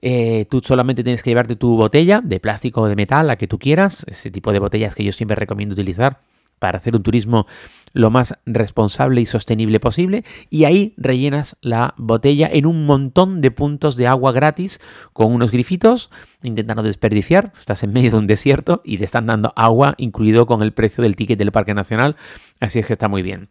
Eh, 0.00 0.46
tú 0.50 0.60
solamente 0.62 1.04
tienes 1.04 1.22
que 1.22 1.30
llevarte 1.30 1.56
tu 1.56 1.76
botella 1.76 2.20
de 2.22 2.40
plástico 2.40 2.82
o 2.82 2.88
de 2.88 2.96
metal, 2.96 3.26
la 3.26 3.36
que 3.36 3.46
tú 3.46 3.58
quieras, 3.58 4.04
ese 4.08 4.30
tipo 4.30 4.52
de 4.52 4.58
botellas 4.58 4.94
que 4.94 5.04
yo 5.04 5.12
siempre 5.12 5.36
recomiendo 5.36 5.74
utilizar 5.74 6.20
para 6.62 6.76
hacer 6.76 6.94
un 6.94 7.02
turismo 7.02 7.48
lo 7.92 8.08
más 8.10 8.38
responsable 8.46 9.20
y 9.20 9.26
sostenible 9.26 9.80
posible. 9.80 10.24
Y 10.48 10.62
ahí 10.62 10.94
rellenas 10.96 11.56
la 11.60 11.92
botella 11.98 12.48
en 12.52 12.66
un 12.66 12.86
montón 12.86 13.40
de 13.40 13.50
puntos 13.50 13.96
de 13.96 14.06
agua 14.06 14.30
gratis 14.30 14.80
con 15.12 15.32
unos 15.32 15.50
grifitos, 15.50 16.08
intentando 16.44 16.84
desperdiciar, 16.84 17.52
estás 17.58 17.82
en 17.82 17.92
medio 17.92 18.12
de 18.12 18.18
un 18.18 18.28
desierto 18.28 18.80
y 18.84 18.98
te 18.98 19.04
están 19.04 19.26
dando 19.26 19.52
agua 19.56 19.94
incluido 19.98 20.46
con 20.46 20.62
el 20.62 20.72
precio 20.72 21.02
del 21.02 21.16
ticket 21.16 21.36
del 21.36 21.50
Parque 21.50 21.74
Nacional, 21.74 22.14
así 22.60 22.78
es 22.78 22.86
que 22.86 22.92
está 22.92 23.08
muy 23.08 23.22
bien. 23.22 23.48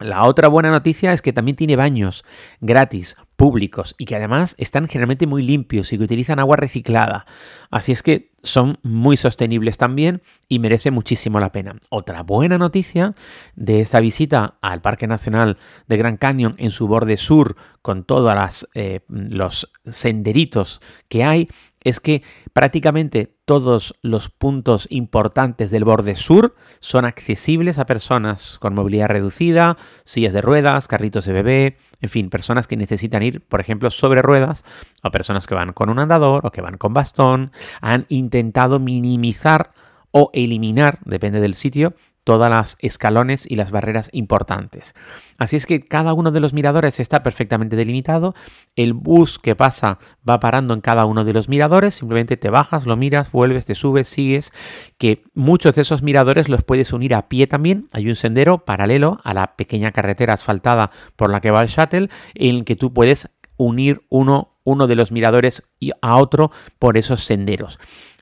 La 0.00 0.24
otra 0.24 0.48
buena 0.48 0.72
noticia 0.72 1.12
es 1.12 1.22
que 1.22 1.32
también 1.32 1.56
tiene 1.56 1.76
baños 1.76 2.24
gratis 2.60 3.16
públicos 3.38 3.94
y 3.98 4.04
que 4.04 4.16
además 4.16 4.56
están 4.58 4.88
generalmente 4.88 5.28
muy 5.28 5.44
limpios 5.44 5.92
y 5.92 5.96
que 5.96 6.02
utilizan 6.02 6.40
agua 6.40 6.56
reciclada. 6.56 7.24
Así 7.70 7.92
es 7.92 8.02
que 8.02 8.32
son 8.42 8.80
muy 8.82 9.16
sostenibles 9.16 9.78
también 9.78 10.22
y 10.48 10.58
merece 10.58 10.90
muchísimo 10.90 11.38
la 11.38 11.52
pena. 11.52 11.76
Otra 11.88 12.24
buena 12.24 12.58
noticia 12.58 13.14
de 13.54 13.80
esta 13.80 14.00
visita 14.00 14.58
al 14.60 14.80
Parque 14.80 15.06
Nacional 15.06 15.56
de 15.86 15.96
Gran 15.96 16.16
Canyon 16.16 16.56
en 16.58 16.72
su 16.72 16.88
borde 16.88 17.16
sur 17.16 17.54
con 17.80 18.02
todos 18.02 18.68
eh, 18.74 19.00
los 19.08 19.72
senderitos 19.86 20.80
que 21.08 21.22
hay 21.22 21.48
es 21.84 22.00
que 22.00 22.22
prácticamente 22.52 23.36
todos 23.44 23.94
los 24.02 24.28
puntos 24.28 24.86
importantes 24.90 25.70
del 25.70 25.84
borde 25.84 26.16
sur 26.16 26.54
son 26.80 27.04
accesibles 27.04 27.78
a 27.78 27.86
personas 27.86 28.58
con 28.58 28.74
movilidad 28.74 29.08
reducida, 29.08 29.76
sillas 30.04 30.34
de 30.34 30.40
ruedas, 30.40 30.88
carritos 30.88 31.24
de 31.24 31.32
bebé, 31.32 31.78
en 32.00 32.08
fin, 32.08 32.30
personas 32.30 32.66
que 32.66 32.76
necesitan 32.76 33.22
ir, 33.22 33.40
por 33.40 33.60
ejemplo, 33.60 33.90
sobre 33.90 34.22
ruedas, 34.22 34.64
o 35.02 35.10
personas 35.10 35.46
que 35.46 35.54
van 35.54 35.72
con 35.72 35.90
un 35.90 35.98
andador 35.98 36.46
o 36.46 36.50
que 36.50 36.60
van 36.60 36.76
con 36.78 36.94
bastón, 36.94 37.52
han 37.80 38.06
intentado 38.08 38.78
minimizar 38.78 39.72
o 40.10 40.30
eliminar, 40.32 40.98
depende 41.04 41.40
del 41.40 41.54
sitio, 41.54 41.94
todas 42.28 42.50
las 42.50 42.76
escalones 42.80 43.50
y 43.50 43.56
las 43.56 43.70
barreras 43.70 44.10
importantes. 44.12 44.94
Así 45.38 45.56
es 45.56 45.64
que 45.64 45.80
cada 45.80 46.12
uno 46.12 46.30
de 46.30 46.40
los 46.40 46.52
miradores 46.52 47.00
está 47.00 47.22
perfectamente 47.22 47.74
delimitado. 47.74 48.34
El 48.76 48.92
bus 48.92 49.38
que 49.38 49.56
pasa 49.56 49.98
va 50.28 50.38
parando 50.38 50.74
en 50.74 50.82
cada 50.82 51.06
uno 51.06 51.24
de 51.24 51.32
los 51.32 51.48
miradores. 51.48 51.94
Simplemente 51.94 52.36
te 52.36 52.50
bajas, 52.50 52.84
lo 52.84 52.98
miras, 52.98 53.32
vuelves, 53.32 53.64
te 53.64 53.74
subes, 53.74 54.08
sigues. 54.08 54.52
Que 54.98 55.24
muchos 55.32 55.74
de 55.74 55.80
esos 55.80 56.02
miradores 56.02 56.50
los 56.50 56.64
puedes 56.64 56.92
unir 56.92 57.14
a 57.14 57.30
pie 57.30 57.46
también. 57.46 57.88
Hay 57.94 58.06
un 58.10 58.14
sendero 58.14 58.66
paralelo 58.66 59.20
a 59.24 59.32
la 59.32 59.56
pequeña 59.56 59.92
carretera 59.92 60.34
asfaltada 60.34 60.90
por 61.16 61.30
la 61.30 61.40
que 61.40 61.50
va 61.50 61.62
el 61.62 61.68
shuttle 61.68 62.10
en 62.34 62.56
el 62.56 62.64
que 62.66 62.76
tú 62.76 62.92
puedes 62.92 63.34
unir 63.56 64.02
uno, 64.10 64.58
uno 64.64 64.86
de 64.86 64.96
los 64.96 65.12
miradores 65.12 65.66
a 66.02 66.16
otro 66.16 66.50
por 66.78 66.98
esos 66.98 67.24
senderos. 67.24 67.78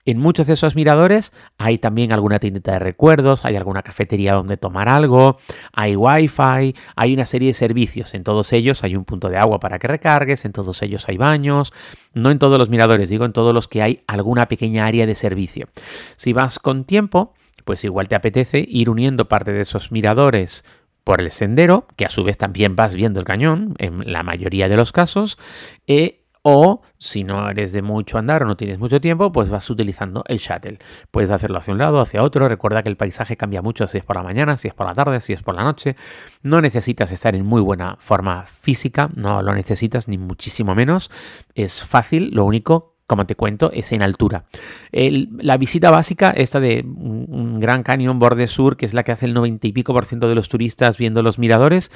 En 0.06 0.18
muchos 0.18 0.46
de 0.46 0.54
esos 0.54 0.76
miradores 0.76 1.32
hay 1.58 1.78
también 1.78 2.12
alguna 2.12 2.38
tiendita 2.38 2.72
de 2.72 2.78
recuerdos, 2.78 3.44
hay 3.44 3.56
alguna 3.56 3.82
cafetería 3.82 4.34
donde 4.34 4.56
tomar 4.56 4.88
algo, 4.88 5.38
hay 5.72 5.96
wifi, 5.96 6.74
hay 6.94 7.12
una 7.12 7.26
serie 7.26 7.48
de 7.48 7.54
servicios. 7.54 8.14
En 8.14 8.22
todos 8.22 8.52
ellos 8.52 8.84
hay 8.84 8.96
un 8.96 9.04
punto 9.04 9.28
de 9.28 9.36
agua 9.36 9.58
para 9.58 9.78
que 9.78 9.88
recargues, 9.88 10.44
en 10.44 10.52
todos 10.52 10.80
ellos 10.82 11.08
hay 11.08 11.16
baños, 11.16 11.72
no 12.14 12.30
en 12.30 12.38
todos 12.38 12.58
los 12.58 12.70
miradores, 12.70 13.10
digo 13.10 13.24
en 13.24 13.32
todos 13.32 13.52
los 13.52 13.66
que 13.66 13.82
hay 13.82 14.04
alguna 14.06 14.46
pequeña 14.46 14.86
área 14.86 15.06
de 15.06 15.16
servicio. 15.16 15.68
Si 16.16 16.32
vas 16.32 16.60
con 16.60 16.84
tiempo, 16.84 17.34
pues 17.64 17.82
igual 17.82 18.06
te 18.06 18.14
apetece 18.14 18.64
ir 18.66 18.88
uniendo 18.88 19.28
parte 19.28 19.52
de 19.52 19.60
esos 19.60 19.90
miradores 19.90 20.64
por 21.02 21.20
el 21.20 21.32
sendero, 21.32 21.86
que 21.96 22.04
a 22.04 22.10
su 22.10 22.24
vez 22.24 22.38
también 22.38 22.76
vas 22.76 22.94
viendo 22.94 23.18
el 23.18 23.26
cañón, 23.26 23.74
en 23.78 24.12
la 24.12 24.22
mayoría 24.22 24.68
de 24.68 24.76
los 24.76 24.92
casos, 24.92 25.38
eh, 25.86 26.22
o 26.48 26.80
si 26.96 27.24
no 27.24 27.50
eres 27.50 27.72
de 27.72 27.82
mucho 27.82 28.18
andar 28.18 28.44
o 28.44 28.46
no 28.46 28.56
tienes 28.56 28.78
mucho 28.78 29.00
tiempo, 29.00 29.32
pues 29.32 29.50
vas 29.50 29.68
utilizando 29.68 30.22
el 30.28 30.38
shuttle. 30.38 30.78
Puedes 31.10 31.32
hacerlo 31.32 31.58
hacia 31.58 31.72
un 31.72 31.78
lado, 31.78 32.00
hacia 32.00 32.22
otro. 32.22 32.48
Recuerda 32.48 32.84
que 32.84 32.88
el 32.88 32.96
paisaje 32.96 33.36
cambia 33.36 33.62
mucho 33.62 33.88
si 33.88 33.98
es 33.98 34.04
por 34.04 34.14
la 34.14 34.22
mañana, 34.22 34.56
si 34.56 34.68
es 34.68 34.74
por 34.74 34.86
la 34.86 34.94
tarde, 34.94 35.18
si 35.18 35.32
es 35.32 35.42
por 35.42 35.56
la 35.56 35.64
noche. 35.64 35.96
No 36.44 36.60
necesitas 36.60 37.10
estar 37.10 37.34
en 37.34 37.44
muy 37.44 37.60
buena 37.60 37.96
forma 37.98 38.46
física, 38.46 39.10
no 39.16 39.42
lo 39.42 39.56
necesitas 39.56 40.06
ni 40.06 40.18
muchísimo 40.18 40.76
menos. 40.76 41.10
Es 41.56 41.84
fácil, 41.84 42.30
lo 42.32 42.44
único 42.44 42.96
como 43.06 43.24
te 43.24 43.36
cuento, 43.36 43.70
es 43.72 43.92
en 43.92 44.02
altura. 44.02 44.44
la 44.92 45.56
visita 45.56 45.90
básica, 45.90 46.30
esta 46.30 46.58
de 46.58 46.84
un, 46.84 47.60
Gran 47.60 47.82
Cañón 47.82 48.18
Borde 48.18 48.46
Sur, 48.48 48.76
que 48.76 48.84
es 48.84 48.94
la 48.94 49.04
que 49.04 49.12
hace 49.12 49.26
el 49.26 49.34
90 49.34 49.66
y 49.68 49.72
pico 49.72 49.92
por 49.92 50.04
ciento 50.04 50.28
de 50.28 50.34
los 50.34 50.48
turistas 50.48 50.98
viendo 50.98 51.22
los 51.22 51.38
miradores, 51.38 51.92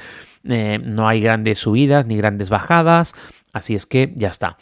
eh, 0.49 0.79
no 0.83 1.09
hay 1.09 1.21
grandes 1.21 1.59
subidas 1.59 2.07
ni 2.07 2.17
grandes 2.17 2.49
bajadas. 2.49 3.15
Así 3.53 3.75
es 3.75 3.87
que 3.87 4.13
ya 4.17 4.29
está. 4.29 4.59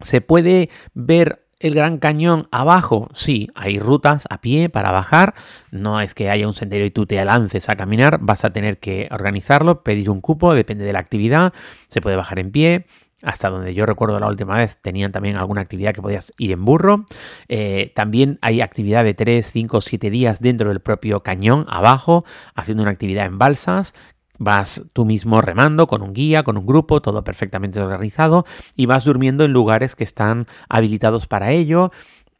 ¿Se 0.00 0.20
puede 0.20 0.68
ver 0.94 1.46
el 1.58 1.74
Gran 1.74 1.98
Cañón 1.98 2.48
abajo? 2.50 3.08
Sí, 3.14 3.48
hay 3.54 3.78
rutas 3.78 4.26
a 4.28 4.40
pie 4.40 4.68
para 4.68 4.90
bajar. 4.90 5.34
No 5.70 6.00
es 6.00 6.14
que 6.14 6.30
haya 6.30 6.46
un 6.46 6.54
sendero 6.54 6.84
y 6.84 6.90
tú 6.90 7.06
te 7.06 7.24
lances 7.24 7.68
a 7.68 7.76
caminar. 7.76 8.18
Vas 8.20 8.44
a 8.44 8.52
tener 8.52 8.78
que 8.78 9.08
organizarlo, 9.10 9.82
pedir 9.82 10.10
un 10.10 10.20
cupo, 10.20 10.54
depende 10.54 10.84
de 10.84 10.92
la 10.92 10.98
actividad. 10.98 11.52
Se 11.88 12.00
puede 12.00 12.16
bajar 12.16 12.38
en 12.38 12.50
pie. 12.50 12.86
Hasta 13.22 13.48
donde 13.48 13.72
yo 13.72 13.86
recuerdo 13.86 14.18
la 14.18 14.28
última 14.28 14.58
vez 14.58 14.76
tenían 14.76 15.10
también 15.10 15.36
alguna 15.36 15.62
actividad 15.62 15.94
que 15.94 16.02
podías 16.02 16.34
ir 16.36 16.52
en 16.52 16.66
burro. 16.66 17.06
Eh, 17.48 17.90
también 17.94 18.38
hay 18.42 18.60
actividad 18.60 19.04
de 19.04 19.14
3, 19.14 19.50
5, 19.50 19.80
7 19.80 20.10
días 20.10 20.40
dentro 20.40 20.68
del 20.68 20.80
propio 20.80 21.22
cañón 21.22 21.64
abajo, 21.68 22.26
haciendo 22.54 22.82
una 22.82 22.92
actividad 22.92 23.24
en 23.24 23.38
balsas 23.38 23.94
Vas 24.38 24.84
tú 24.92 25.04
mismo 25.04 25.40
remando 25.40 25.86
con 25.86 26.02
un 26.02 26.12
guía, 26.12 26.42
con 26.42 26.56
un 26.56 26.66
grupo, 26.66 27.00
todo 27.00 27.24
perfectamente 27.24 27.80
organizado 27.80 28.44
y 28.74 28.86
vas 28.86 29.04
durmiendo 29.04 29.44
en 29.44 29.52
lugares 29.52 29.96
que 29.96 30.04
están 30.04 30.46
habilitados 30.68 31.26
para 31.26 31.52
ello 31.52 31.90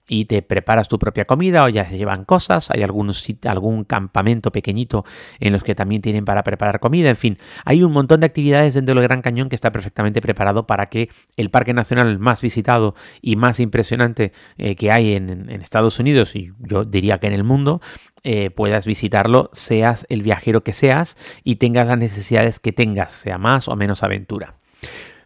y 0.08 0.26
te 0.26 0.42
preparas 0.42 0.88
tu 0.88 0.98
propia 0.98 1.24
comida 1.24 1.64
o 1.64 1.68
ya 1.68 1.88
se 1.88 1.98
llevan 1.98 2.24
cosas, 2.24 2.70
hay 2.70 2.82
algún, 2.82 3.12
algún 3.44 3.84
campamento 3.84 4.52
pequeñito 4.52 5.04
en 5.40 5.52
los 5.52 5.62
que 5.62 5.74
también 5.74 6.02
tienen 6.02 6.24
para 6.24 6.42
preparar 6.42 6.80
comida, 6.80 7.10
en 7.10 7.16
fin, 7.16 7.38
hay 7.64 7.82
un 7.82 7.92
montón 7.92 8.20
de 8.20 8.26
actividades 8.26 8.74
dentro 8.74 8.94
del 8.94 9.02
Gran 9.02 9.22
Cañón 9.22 9.48
que 9.48 9.56
está 9.56 9.72
perfectamente 9.72 10.20
preparado 10.20 10.66
para 10.66 10.86
que 10.86 11.10
el 11.36 11.50
parque 11.50 11.74
nacional 11.74 12.18
más 12.18 12.40
visitado 12.40 12.94
y 13.20 13.36
más 13.36 13.60
impresionante 13.60 14.32
eh, 14.58 14.76
que 14.76 14.92
hay 14.92 15.14
en, 15.14 15.50
Estados 15.66 15.98
Unidos 15.98 16.36
y 16.36 16.52
yo 16.60 16.84
diría 16.84 17.18
que 17.18 17.26
en 17.26 17.32
el 17.32 17.42
mundo, 17.42 17.80
eh, 18.28 18.50
puedas 18.50 18.86
visitarlo, 18.86 19.50
seas 19.52 20.04
el 20.08 20.22
viajero 20.22 20.64
que 20.64 20.72
seas 20.72 21.16
y 21.44 21.56
tengas 21.56 21.86
las 21.86 21.96
necesidades 21.96 22.58
que 22.58 22.72
tengas, 22.72 23.12
sea 23.12 23.38
más 23.38 23.68
o 23.68 23.76
menos 23.76 24.02
aventura. 24.02 24.56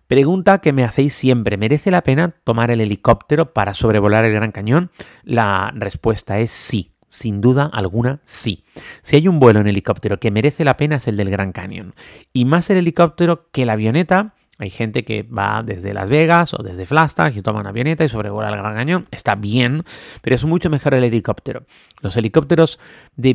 Pregunta 0.07 0.61
que 0.61 0.75
me 0.75 0.85
hacéis 0.85 1.14
siempre, 1.14 1.57
¿merece 1.57 1.90
la 1.90 2.02
pena 2.02 2.35
tomar 2.45 2.71
el 2.71 2.83
helicóptero 2.83 3.54
para 3.54 3.73
sobrevolar 3.73 4.26
el 4.26 4.35
Gran 4.35 4.52
Cañón? 4.52 4.90
La 5.25 5.73
respuesta 5.75 6.40
es 6.40 6.50
sí. 6.50 6.92
Sin 7.09 7.40
duda 7.40 7.71
alguna, 7.73 8.21
sí. 8.26 8.64
Si 9.00 9.16
hay 9.16 9.28
un 9.28 9.40
vuelo 9.40 9.61
en 9.61 9.66
helicóptero 9.66 10.21
que 10.21 10.30
merece 10.30 10.64
la 10.66 10.76
pena 10.76 10.97
es 10.97 11.09
el 11.09 11.16
del 11.16 11.30
Gran 11.30 11.52
Cañón. 11.52 11.95
Y 12.35 12.45
más 12.45 12.69
el 12.69 12.76
helicóptero 12.76 13.49
que 13.50 13.64
la 13.64 13.73
avioneta, 13.73 14.35
hay 14.61 14.69
gente 14.69 15.05
que 15.05 15.23
va 15.23 15.62
desde 15.64 15.95
Las 15.95 16.11
Vegas 16.11 16.52
o 16.52 16.62
desde 16.62 16.85
Flagstaff 16.85 17.35
y 17.35 17.40
toma 17.40 17.61
una 17.61 17.71
avioneta 17.71 18.05
y 18.05 18.11
sobrevuela 18.11 18.50
el 18.50 18.57
Gran 18.57 18.75
Cañón. 18.75 19.09
Está 19.11 19.35
bien, 19.35 19.85
pero 20.21 20.37
es 20.37 20.45
mucho 20.45 20.69
mejor 20.69 20.93
el 20.93 21.02
helicóptero. 21.02 21.64
Los 22.02 22.17
helicópteros 22.19 22.79
de, 23.17 23.33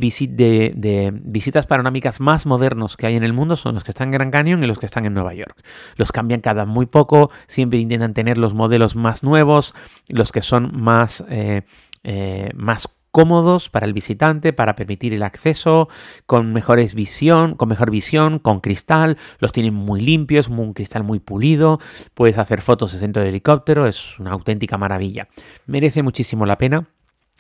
visitas 1.24 1.66
panorámicas 1.66 2.20
más 2.20 2.46
modernos 2.46 2.96
que 2.96 3.08
hay 3.08 3.16
en 3.16 3.24
el 3.24 3.34
mundo 3.34 3.56
son 3.56 3.74
los 3.74 3.84
que 3.84 3.90
están 3.90 4.10
en 4.10 4.12
Gran 4.12 4.30
Cañón 4.30 4.64
y 4.64 4.68
los 4.68 4.78
que 4.78 4.86
están 4.86 5.06
en 5.06 5.16
Nueva 5.16 5.34
York. 5.34 5.60
Los 5.96 6.12
cambian 6.12 6.42
cada 6.42 6.66
muy 6.66 6.86
poco, 6.86 7.32
siempre 7.48 7.80
intentan 7.80 8.14
tener 8.14 8.38
los 8.38 8.54
modelos 8.54 8.96
más 8.96 9.24
nuevos, 9.24 9.74
los 10.10 10.32
que 10.32 10.44
son 10.44 10.80
más... 10.80 11.26
Eh, 11.28 11.64
eh, 12.08 12.52
más 12.54 12.88
cómodos 13.16 13.70
para 13.70 13.86
el 13.86 13.94
visitante, 13.94 14.52
para 14.52 14.76
permitir 14.76 15.14
el 15.14 15.24
acceso, 15.24 15.88
con 16.26 16.52
mejores 16.52 16.94
visión, 16.94 17.56
con 17.56 17.70
mejor 17.70 17.90
visión, 17.90 18.40
con 18.40 18.60
cristal, 18.60 19.18
los 19.40 19.54
tienen 19.54 19.74
muy 19.74 20.02
limpios, 20.02 20.50
un 20.50 20.74
cristal 20.74 21.06
muy 21.06 21.20
pulido, 21.20 21.80
puedes 22.14 22.38
hacer 22.38 22.62
fotos 22.62 22.92
de 22.92 23.00
centro 23.00 23.24
de 23.24 23.30
helicóptero, 23.30 23.88
es 23.88 24.20
una 24.20 24.32
auténtica 24.32 24.78
maravilla. 24.78 25.30
Merece 25.66 26.04
muchísimo 26.04 26.46
la 26.46 26.58
pena 26.58 26.90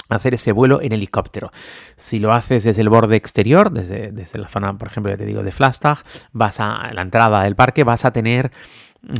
hacer 0.07 0.33
ese 0.35 0.53
vuelo 0.53 0.81
en 0.81 0.93
helicóptero. 0.93 1.51
Si 1.97 2.19
lo 2.19 2.31
haces 2.31 2.63
desde 2.63 2.81
el 2.81 2.87
borde 2.87 3.17
exterior, 3.17 3.69
desde, 3.69 4.13
desde 4.13 4.39
la 4.39 4.47
zona, 4.47 4.77
por 4.77 4.87
ejemplo, 4.87 5.11
ya 5.11 5.17
te 5.17 5.25
digo, 5.25 5.43
de 5.43 5.51
Flagstaff, 5.51 6.03
vas 6.31 6.61
a 6.61 6.93
la 6.93 7.01
entrada 7.01 7.43
del 7.43 7.57
parque, 7.57 7.83
vas 7.83 8.05
a 8.05 8.13
tener 8.13 8.49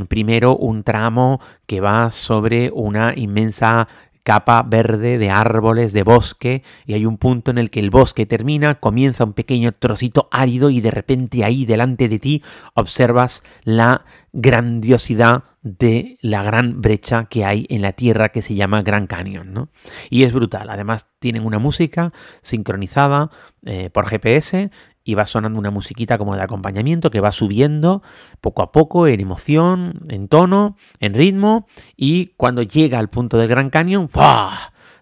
primero 0.08 0.56
un 0.56 0.82
tramo 0.82 1.40
que 1.66 1.80
va 1.80 2.10
sobre 2.10 2.70
una 2.72 3.12
inmensa 3.14 3.88
capa 4.26 4.64
verde 4.64 5.18
de 5.18 5.30
árboles, 5.30 5.92
de 5.92 6.02
bosque, 6.02 6.64
y 6.84 6.94
hay 6.94 7.06
un 7.06 7.16
punto 7.16 7.52
en 7.52 7.58
el 7.58 7.70
que 7.70 7.78
el 7.78 7.90
bosque 7.90 8.26
termina, 8.26 8.80
comienza 8.80 9.22
un 9.22 9.34
pequeño 9.34 9.70
trocito 9.70 10.28
árido 10.32 10.68
y 10.70 10.80
de 10.80 10.90
repente 10.90 11.44
ahí 11.44 11.64
delante 11.64 12.08
de 12.08 12.18
ti 12.18 12.42
observas 12.74 13.44
la 13.62 14.04
grandiosidad 14.32 15.44
de 15.62 16.18
la 16.22 16.42
gran 16.42 16.82
brecha 16.82 17.26
que 17.26 17.44
hay 17.44 17.66
en 17.70 17.82
la 17.82 17.92
tierra 17.92 18.30
que 18.30 18.42
se 18.42 18.56
llama 18.56 18.82
Gran 18.82 19.06
Canyon. 19.06 19.52
¿no? 19.52 19.68
Y 20.10 20.24
es 20.24 20.32
brutal. 20.32 20.70
Además 20.70 21.12
tienen 21.20 21.46
una 21.46 21.60
música 21.60 22.12
sincronizada 22.42 23.30
eh, 23.64 23.90
por 23.90 24.08
GPS 24.08 24.72
y 25.06 25.14
va 25.14 25.24
sonando 25.24 25.58
una 25.58 25.70
musiquita 25.70 26.18
como 26.18 26.34
de 26.34 26.42
acompañamiento 26.42 27.10
que 27.10 27.20
va 27.20 27.30
subiendo 27.30 28.02
poco 28.40 28.62
a 28.62 28.72
poco 28.72 29.06
en 29.06 29.20
emoción, 29.20 30.00
en 30.10 30.26
tono, 30.26 30.76
en 30.98 31.14
ritmo 31.14 31.66
y 31.96 32.34
cuando 32.36 32.62
llega 32.62 32.98
al 32.98 33.08
punto 33.08 33.38
del 33.38 33.48
Gran 33.48 33.70
Cañón, 33.70 34.08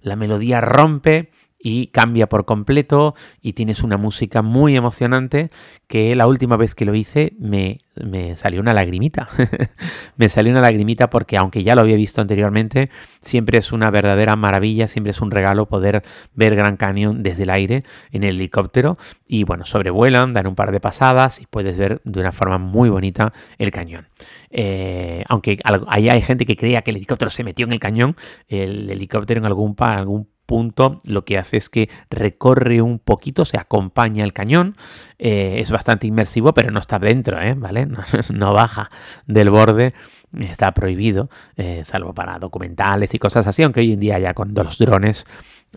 la 0.03 0.17
melodía 0.17 0.61
rompe 0.61 1.31
y 1.65 1.87
cambia 1.87 2.29
por 2.29 2.45
completo 2.45 3.15
y 3.41 3.55
tienes 3.55 3.83
una 3.83 3.97
música 3.97 4.43
muy 4.43 4.77
emocionante 4.77 5.49
que 5.89 6.15
la 6.15 6.27
última 6.27 6.59
vez 6.59 6.75
que 6.75 6.85
lo 6.85 6.95
hice 6.95 7.33
me, 7.39 7.79
me 7.97 8.37
salió 8.37 8.61
una 8.61 8.75
lagrimita. 8.75 9.29
me 10.17 10.29
salió 10.29 10.53
una 10.53 10.61
lagrimita 10.61 11.09
porque 11.09 11.39
aunque 11.39 11.63
ya 11.63 11.75
lo 11.75 11.81
había 11.81 11.97
visto 11.97 12.21
anteriormente, 12.21 12.91
siempre 13.23 13.57
es 13.57 13.73
una 13.73 13.91
verdadera 13.91 14.37
maravilla, 14.37 14.89
siempre 14.89 15.13
es 15.13 15.23
un 15.23 15.31
regalo 15.31 15.67
poder 15.67 16.03
ver 16.35 16.55
Gran 16.55 16.77
Cañón 16.77 17.23
desde 17.23 17.45
el 17.45 17.51
aire 17.51 17.83
en 18.13 18.25
el 18.25 18.37
helicóptero 18.37 18.99
y 19.27 19.45
bueno, 19.45 19.65
sobrevuelan, 19.65 20.35
dan 20.35 20.47
un 20.47 20.57
par 20.57 20.71
de 20.71 20.81
pasadas 20.81 21.41
y 21.41 21.47
puedes 21.47 21.79
ver 21.79 22.03
de 22.05 22.21
una 22.21 22.33
forma 22.33 22.59
muy 22.59 22.91
bonita 22.91 23.33
el 23.57 23.71
cañón. 23.71 24.09
Eh, 24.51 25.25
aunque 25.31 25.59
ahí 25.87 26.11
hay 26.11 26.21
gente 26.21 26.45
que 26.45 26.57
creía 26.57 26.83
que 26.83 26.91
el 26.91 26.99
helicóptero 26.99 27.31
se 27.31 27.43
metió 27.43 27.65
en 27.65 27.73
el 27.73 27.81
cañón, 27.81 28.17
el 28.49 28.91
helicóptero 28.91 29.39
en 29.39 29.47
algún, 29.47 29.75
algún 29.79 30.34
punto 30.47 31.01
lo 31.05 31.25
que 31.25 31.39
hace 31.39 31.57
es 31.57 31.69
que 31.69 31.89
recorre 32.11 32.83
un 32.83 32.99
poquito, 32.99 33.45
se 33.45 33.59
acompaña 33.59 34.25
el 34.25 34.33
cañón, 34.33 34.77
eh, 35.19 35.57
es 35.59 35.71
bastante 35.71 36.07
inmersivo, 36.07 36.55
pero 36.55 36.71
no 36.71 36.81
está 36.81 36.99
dentro, 36.99 37.41
¿eh? 37.41 37.55
¿vale? 37.55 37.89
No, 38.33 38.53
baja 38.53 38.91
del 39.27 39.51
borde, 39.51 39.95
está 40.41 40.73
prohibido, 40.73 41.31
eh, 41.57 41.83
salvo 41.85 42.15
para 42.15 42.39
documentales 42.39 43.15
y 43.15 43.19
cosas 43.19 43.47
así, 43.47 43.63
aunque 43.63 43.81
hoy 43.81 43.93
en 43.93 44.01
día 44.01 44.19
ya 44.19 44.35
con 44.35 44.55
los 44.55 44.79
drones 44.79 45.27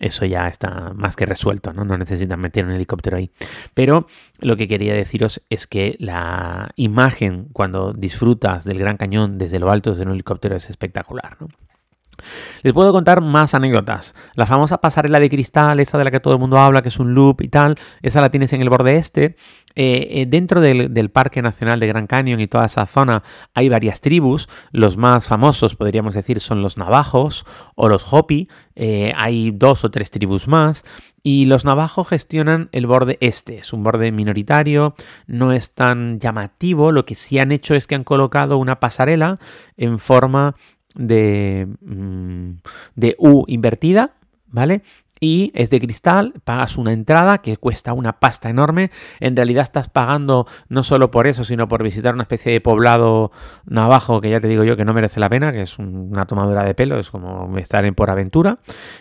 eso 0.00 0.24
ya 0.24 0.48
está 0.48 0.92
más 0.94 1.16
que 1.16 1.26
resuelto, 1.26 1.72
¿no? 1.72 1.84
No 1.84 1.98
necesitan 1.98 2.40
meter 2.40 2.64
un 2.64 2.72
helicóptero 2.72 3.16
ahí. 3.16 3.30
Pero 3.74 4.06
lo 4.40 4.56
que 4.56 4.68
quería 4.68 4.94
deciros 4.94 5.42
es 5.50 5.66
que 5.66 5.96
la 5.98 6.70
imagen 6.76 7.48
cuando 7.52 7.92
disfrutas 7.92 8.64
del 8.64 8.78
Gran 8.78 8.96
Cañón 8.96 9.38
desde 9.38 9.58
lo 9.58 9.70
alto 9.70 9.94
de 9.94 10.02
un 10.02 10.12
helicóptero 10.12 10.56
es 10.56 10.70
espectacular, 10.70 11.36
¿no? 11.40 11.48
Les 12.62 12.72
puedo 12.72 12.92
contar 12.92 13.20
más 13.20 13.54
anécdotas. 13.54 14.14
La 14.34 14.46
famosa 14.46 14.80
pasarela 14.80 15.20
de 15.20 15.30
cristal, 15.30 15.80
esa 15.80 15.98
de 15.98 16.04
la 16.04 16.10
que 16.10 16.20
todo 16.20 16.34
el 16.34 16.40
mundo 16.40 16.58
habla, 16.58 16.82
que 16.82 16.88
es 16.88 16.98
un 16.98 17.14
loop 17.14 17.42
y 17.42 17.48
tal, 17.48 17.76
esa 18.02 18.20
la 18.20 18.30
tienes 18.30 18.52
en 18.52 18.62
el 18.62 18.70
borde 18.70 18.96
este. 18.96 19.36
Eh, 19.80 20.22
eh, 20.22 20.26
dentro 20.26 20.60
del, 20.60 21.10
Parque 21.10 21.40
Nacional 21.40 21.78
de 21.78 21.86
Gran 21.86 22.08
Canyon 22.08 22.40
y 22.40 22.48
toda 22.48 22.66
esa 22.66 22.84
zona 22.86 23.22
hay 23.54 23.68
varias 23.68 24.00
tribus. 24.00 24.48
Los 24.72 24.96
más 24.96 25.28
famosos, 25.28 25.76
podríamos 25.76 26.14
decir, 26.14 26.40
son 26.40 26.62
los 26.62 26.76
navajos 26.78 27.46
o 27.76 27.88
los 27.88 28.12
hopi. 28.12 28.48
Eh, 28.74 29.12
hay 29.16 29.52
dos 29.52 29.84
o 29.84 29.90
tres 29.90 30.10
tribus 30.10 30.48
más. 30.48 30.84
Y 31.22 31.44
los 31.44 31.64
navajos 31.64 32.08
gestionan 32.08 32.68
el 32.72 32.86
borde 32.86 33.18
este. 33.20 33.58
Es 33.58 33.72
un 33.72 33.84
borde 33.84 34.10
minoritario, 34.10 34.94
no 35.26 35.52
es 35.52 35.74
tan 35.74 36.18
llamativo. 36.18 36.90
Lo 36.90 37.06
que 37.06 37.14
sí 37.14 37.38
han 37.38 37.52
hecho 37.52 37.74
es 37.74 37.86
que 37.86 37.94
han 37.94 38.04
colocado 38.04 38.58
una 38.58 38.80
pasarela 38.80 39.38
en 39.76 39.98
forma 39.98 40.56
de, 40.94 41.68
mm, 41.80 42.50
de 42.96 43.16
U 43.18 43.44
invertida, 43.46 44.12
¿vale? 44.48 44.82
Y 45.20 45.50
es 45.54 45.70
de 45.70 45.80
cristal, 45.80 46.34
pagas 46.44 46.76
una 46.76 46.92
entrada 46.92 47.38
que 47.38 47.56
cuesta 47.56 47.92
una 47.92 48.20
pasta 48.20 48.50
enorme, 48.50 48.90
en 49.20 49.36
realidad 49.36 49.62
estás 49.62 49.88
pagando 49.88 50.46
no 50.68 50.82
solo 50.82 51.10
por 51.10 51.26
eso, 51.26 51.44
sino 51.44 51.68
por 51.68 51.82
visitar 51.82 52.14
una 52.14 52.22
especie 52.22 52.52
de 52.52 52.60
poblado 52.60 53.32
navajo 53.66 54.20
que 54.20 54.30
ya 54.30 54.40
te 54.40 54.48
digo 54.48 54.64
yo 54.64 54.76
que 54.76 54.84
no 54.84 54.94
merece 54.94 55.20
la 55.20 55.28
pena, 55.28 55.52
que 55.52 55.62
es 55.62 55.78
una 55.78 56.26
tomadura 56.26 56.64
de 56.64 56.74
pelo, 56.74 56.98
es 56.98 57.10
como 57.10 57.56
estar 57.58 57.84
en 57.84 57.94
por 57.94 58.10
aventura. 58.10 58.58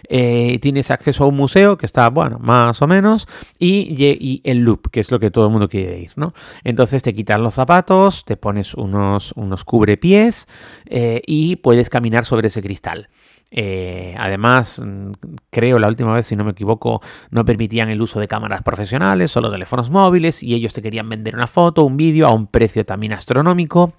Eh, 0.09 0.59
tienes 0.61 0.91
acceso 0.91 1.23
a 1.23 1.27
un 1.27 1.35
museo 1.35 1.77
que 1.77 1.85
está, 1.85 2.09
bueno, 2.09 2.39
más 2.39 2.81
o 2.81 2.87
menos, 2.87 3.27
y, 3.59 4.41
el 4.43 4.59
loop, 4.59 4.89
que 4.89 4.99
es 4.99 5.11
lo 5.11 5.19
que 5.19 5.31
todo 5.31 5.45
el 5.45 5.51
mundo 5.51 5.69
quiere 5.69 5.99
ir, 5.99 6.11
¿no? 6.15 6.33
Entonces 6.63 7.03
te 7.03 7.13
quitas 7.13 7.39
los 7.39 7.53
zapatos, 7.53 8.25
te 8.25 8.37
pones 8.37 8.73
unos, 8.73 9.33
unos 9.35 9.63
cubrepiés 9.63 10.47
eh, 10.85 11.21
y 11.25 11.57
puedes 11.57 11.89
caminar 11.89 12.25
sobre 12.25 12.47
ese 12.47 12.61
cristal. 12.61 13.09
Eh, 13.49 14.13
además, 14.17 14.81
mm, 14.83 15.11
creo 15.49 15.79
la 15.79 15.87
última 15.87 16.13
vez, 16.13 16.27
si 16.27 16.35
no 16.35 16.43
me 16.43 16.51
equivoco, 16.51 17.01
no 17.31 17.45
permitían 17.45 17.89
el 17.89 18.01
uso 18.01 18.19
de 18.19 18.27
cámaras 18.27 18.61
profesionales, 18.61 19.31
solo 19.31 19.51
teléfonos 19.51 19.89
móviles, 19.89 20.43
y 20.43 20.53
ellos 20.53 20.73
te 20.73 20.81
querían 20.81 21.07
vender 21.07 21.35
una 21.35 21.47
foto, 21.47 21.83
un 21.83 21.97
vídeo 21.97 22.27
a 22.27 22.33
un 22.33 22.47
precio 22.47 22.85
también 22.85 23.13
astronómico. 23.13 23.93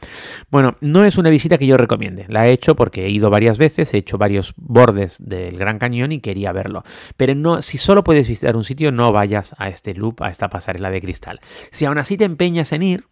Bueno, 0.50 0.76
no 0.81 1.05
es 1.05 1.17
una 1.17 1.31
visita 1.31 1.59
que 1.59 1.67
yo 1.67 1.76
recomiende. 1.76 2.26
La 2.28 2.47
he 2.47 2.52
hecho 2.52 2.76
porque 2.76 3.07
he 3.07 3.11
ido 3.11 3.31
varias 3.31 3.59
veces, 3.59 3.93
he 3.95 3.99
hecho 3.99 4.19
varios 4.19 4.52
bordes 4.57 5.17
del 5.25 5.59
Gran 5.59 5.78
Cañón 5.78 6.12
y 6.12 6.21
quería 6.21 6.52
verlo. 6.52 6.83
Pero 7.17 7.35
no, 7.35 7.62
si 7.62 7.78
solo 7.78 8.05
puedes 8.05 8.28
visitar 8.28 8.57
un 8.57 8.64
sitio, 8.64 8.93
no 8.93 9.12
vayas 9.12 9.55
a 9.59 9.69
este 9.69 9.95
loop, 9.95 10.23
a 10.23 10.28
esta 10.28 10.49
pasarela 10.49 10.90
de 10.90 11.00
cristal. 11.00 11.40
Si 11.71 11.85
aún 11.87 11.99
así 11.99 12.17
te 12.17 12.25
empeñas 12.25 12.73
en 12.73 12.83
ir, 12.83 13.05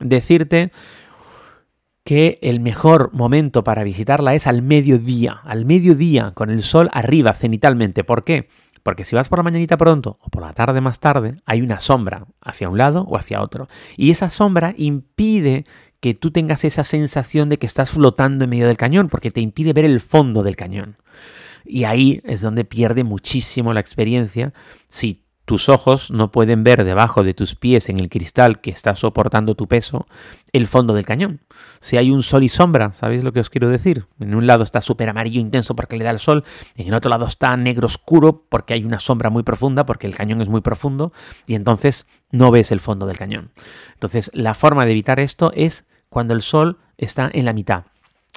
decirte 0.00 0.70
que 2.08 2.38
el 2.40 2.58
mejor 2.58 3.10
momento 3.12 3.62
para 3.64 3.84
visitarla 3.84 4.34
es 4.34 4.46
al 4.46 4.62
mediodía, 4.62 5.42
al 5.44 5.66
mediodía, 5.66 6.32
con 6.34 6.48
el 6.48 6.62
sol 6.62 6.88
arriba 6.94 7.34
cenitalmente. 7.34 8.02
¿Por 8.02 8.24
qué? 8.24 8.48
Porque 8.82 9.04
si 9.04 9.14
vas 9.14 9.28
por 9.28 9.40
la 9.40 9.42
mañanita 9.42 9.76
pronto 9.76 10.18
o 10.22 10.30
por 10.30 10.40
la 10.40 10.54
tarde 10.54 10.80
más 10.80 11.00
tarde, 11.00 11.34
hay 11.44 11.60
una 11.60 11.80
sombra 11.80 12.26
hacia 12.40 12.70
un 12.70 12.78
lado 12.78 13.04
o 13.06 13.18
hacia 13.18 13.42
otro. 13.42 13.66
Y 13.98 14.10
esa 14.10 14.30
sombra 14.30 14.72
impide 14.78 15.66
que 16.00 16.14
tú 16.14 16.30
tengas 16.30 16.64
esa 16.64 16.82
sensación 16.82 17.50
de 17.50 17.58
que 17.58 17.66
estás 17.66 17.90
flotando 17.90 18.44
en 18.44 18.50
medio 18.52 18.68
del 18.68 18.78
cañón, 18.78 19.10
porque 19.10 19.30
te 19.30 19.42
impide 19.42 19.74
ver 19.74 19.84
el 19.84 20.00
fondo 20.00 20.42
del 20.42 20.56
cañón. 20.56 20.96
Y 21.66 21.84
ahí 21.84 22.22
es 22.24 22.40
donde 22.40 22.64
pierde 22.64 23.04
muchísimo 23.04 23.74
la 23.74 23.80
experiencia 23.80 24.54
si 24.88 25.26
tus 25.48 25.70
ojos 25.70 26.10
no 26.10 26.30
pueden 26.30 26.62
ver 26.62 26.84
debajo 26.84 27.24
de 27.24 27.32
tus 27.32 27.54
pies 27.54 27.88
en 27.88 27.98
el 27.98 28.10
cristal 28.10 28.60
que 28.60 28.70
está 28.70 28.94
soportando 28.94 29.54
tu 29.54 29.66
peso 29.66 30.06
el 30.52 30.66
fondo 30.66 30.92
del 30.92 31.06
cañón. 31.06 31.40
Si 31.80 31.96
hay 31.96 32.10
un 32.10 32.22
sol 32.22 32.44
y 32.44 32.50
sombra, 32.50 32.92
¿sabéis 32.92 33.24
lo 33.24 33.32
que 33.32 33.40
os 33.40 33.48
quiero 33.48 33.70
decir? 33.70 34.04
En 34.20 34.34
un 34.34 34.46
lado 34.46 34.62
está 34.62 34.82
súper 34.82 35.08
amarillo 35.08 35.40
intenso 35.40 35.74
porque 35.74 35.96
le 35.96 36.04
da 36.04 36.10
el 36.10 36.18
sol, 36.18 36.44
en 36.76 36.88
el 36.88 36.92
otro 36.92 37.08
lado 37.08 37.24
está 37.24 37.56
negro 37.56 37.86
oscuro 37.86 38.44
porque 38.46 38.74
hay 38.74 38.84
una 38.84 38.98
sombra 38.98 39.30
muy 39.30 39.42
profunda, 39.42 39.86
porque 39.86 40.06
el 40.06 40.14
cañón 40.14 40.42
es 40.42 40.50
muy 40.50 40.60
profundo, 40.60 41.14
y 41.46 41.54
entonces 41.54 42.06
no 42.30 42.50
ves 42.50 42.70
el 42.70 42.80
fondo 42.80 43.06
del 43.06 43.16
cañón. 43.16 43.50
Entonces, 43.94 44.30
la 44.34 44.52
forma 44.52 44.84
de 44.84 44.90
evitar 44.90 45.18
esto 45.18 45.50
es 45.54 45.86
cuando 46.10 46.34
el 46.34 46.42
sol 46.42 46.76
está 46.98 47.30
en 47.32 47.46
la 47.46 47.54
mitad. 47.54 47.84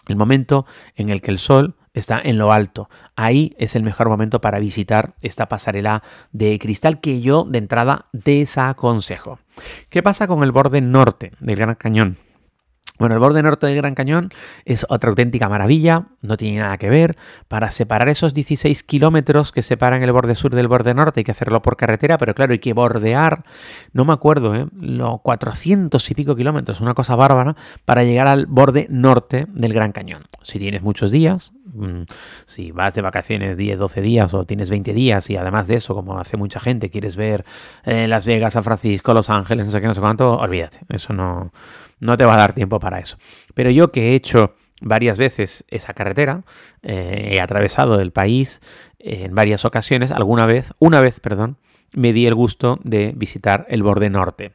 El 0.07 0.15
momento 0.15 0.65
en 0.95 1.09
el 1.09 1.21
que 1.21 1.31
el 1.31 1.39
sol 1.39 1.75
está 1.93 2.19
en 2.23 2.37
lo 2.37 2.51
alto. 2.51 2.89
Ahí 3.15 3.55
es 3.57 3.75
el 3.75 3.83
mejor 3.83 4.09
momento 4.09 4.41
para 4.41 4.59
visitar 4.59 5.15
esta 5.21 5.47
pasarela 5.47 6.03
de 6.31 6.57
cristal 6.59 6.99
que 6.99 7.21
yo 7.21 7.45
de 7.47 7.57
entrada 7.57 8.05
desaconsejo. 8.13 9.39
¿Qué 9.89 10.01
pasa 10.01 10.27
con 10.27 10.43
el 10.43 10.51
borde 10.51 10.81
norte 10.81 11.31
del 11.39 11.57
Gran 11.57 11.75
Cañón? 11.75 12.17
Bueno, 13.01 13.15
el 13.15 13.19
borde 13.19 13.41
norte 13.41 13.65
del 13.65 13.77
Gran 13.77 13.95
Cañón 13.95 14.29
es 14.63 14.85
otra 14.87 15.09
auténtica 15.09 15.49
maravilla, 15.49 16.05
no 16.21 16.37
tiene 16.37 16.59
nada 16.59 16.77
que 16.77 16.87
ver. 16.87 17.15
Para 17.47 17.71
separar 17.71 18.09
esos 18.09 18.35
16 18.35 18.83
kilómetros 18.83 19.51
que 19.51 19.63
separan 19.63 20.03
el 20.03 20.11
borde 20.11 20.35
sur 20.35 20.53
del 20.53 20.67
borde 20.67 20.93
norte 20.93 21.21
hay 21.21 21.23
que 21.23 21.31
hacerlo 21.31 21.63
por 21.63 21.77
carretera, 21.77 22.19
pero 22.19 22.35
claro, 22.35 22.53
hay 22.53 22.59
que 22.59 22.73
bordear, 22.73 23.43
no 23.91 24.05
me 24.05 24.13
acuerdo, 24.13 24.53
¿eh? 24.53 24.67
los 24.79 25.19
400 25.21 26.11
y 26.11 26.13
pico 26.13 26.35
kilómetros, 26.35 26.79
una 26.79 26.93
cosa 26.93 27.15
bárbara, 27.15 27.55
para 27.85 28.03
llegar 28.03 28.27
al 28.27 28.45
borde 28.45 28.85
norte 28.91 29.47
del 29.49 29.73
Gran 29.73 29.93
Cañón. 29.93 30.25
Si 30.43 30.59
tienes 30.59 30.83
muchos 30.83 31.09
días, 31.09 31.53
mm, 31.73 32.03
si 32.45 32.71
vas 32.71 32.93
de 32.93 33.01
vacaciones 33.01 33.57
10, 33.57 33.79
12 33.79 34.01
días 34.01 34.31
o 34.35 34.45
tienes 34.45 34.69
20 34.69 34.93
días 34.93 35.27
y 35.31 35.37
además 35.37 35.67
de 35.67 35.77
eso, 35.77 35.95
como 35.95 36.19
hace 36.19 36.37
mucha 36.37 36.59
gente, 36.59 36.91
quieres 36.91 37.15
ver 37.15 37.45
eh, 37.83 38.07
Las 38.07 38.27
Vegas, 38.27 38.53
San 38.53 38.63
Francisco, 38.63 39.15
Los 39.15 39.31
Ángeles, 39.31 39.65
no 39.65 39.71
sé 39.71 39.81
qué, 39.81 39.87
no 39.87 39.95
sé 39.95 40.01
cuánto, 40.01 40.37
olvídate, 40.37 40.81
eso 40.89 41.13
no 41.13 41.51
no 42.01 42.17
te 42.17 42.25
va 42.25 42.33
a 42.33 42.37
dar 42.37 42.53
tiempo 42.53 42.79
para 42.81 42.99
eso. 42.99 43.17
Pero 43.53 43.69
yo 43.69 43.93
que 43.93 44.09
he 44.09 44.15
hecho 44.15 44.55
varias 44.81 45.17
veces 45.17 45.63
esa 45.69 45.93
carretera, 45.93 46.43
eh, 46.81 47.35
he 47.35 47.41
atravesado 47.41 48.01
el 48.01 48.11
país 48.11 48.59
en 48.99 49.33
varias 49.33 49.63
ocasiones, 49.63 50.11
alguna 50.11 50.45
vez, 50.45 50.73
una 50.79 50.99
vez, 50.99 51.19
perdón, 51.19 51.57
me 51.93 52.11
di 52.11 52.25
el 52.25 52.35
gusto 52.35 52.79
de 52.83 53.13
visitar 53.15 53.65
el 53.69 53.83
borde 53.83 54.09
norte. 54.09 54.53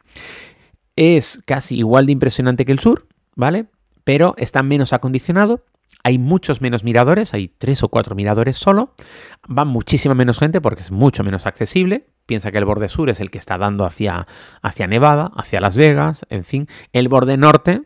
Es 0.96 1.42
casi 1.46 1.78
igual 1.78 2.06
de 2.06 2.12
impresionante 2.12 2.64
que 2.64 2.72
el 2.72 2.80
sur, 2.80 3.06
¿vale? 3.34 3.66
Pero 4.04 4.34
está 4.36 4.62
menos 4.62 4.92
acondicionado, 4.92 5.64
hay 6.02 6.18
muchos 6.18 6.60
menos 6.60 6.84
miradores, 6.84 7.34
hay 7.34 7.48
tres 7.48 7.82
o 7.82 7.88
cuatro 7.88 8.14
miradores 8.14 8.56
solo, 8.56 8.94
va 9.46 9.64
muchísima 9.64 10.14
menos 10.14 10.38
gente 10.38 10.60
porque 10.60 10.82
es 10.82 10.90
mucho 10.90 11.24
menos 11.24 11.46
accesible. 11.46 12.06
Piensa 12.26 12.50
que 12.50 12.58
el 12.58 12.64
borde 12.64 12.88
sur 12.88 13.08
es 13.08 13.20
el 13.20 13.30
que 13.30 13.38
está 13.38 13.56
dando 13.56 13.84
hacia, 13.84 14.26
hacia 14.60 14.86
Nevada, 14.86 15.30
hacia 15.36 15.60
Las 15.60 15.76
Vegas, 15.76 16.26
en 16.28 16.44
fin. 16.44 16.66
El 16.92 17.08
borde 17.08 17.36
norte, 17.36 17.82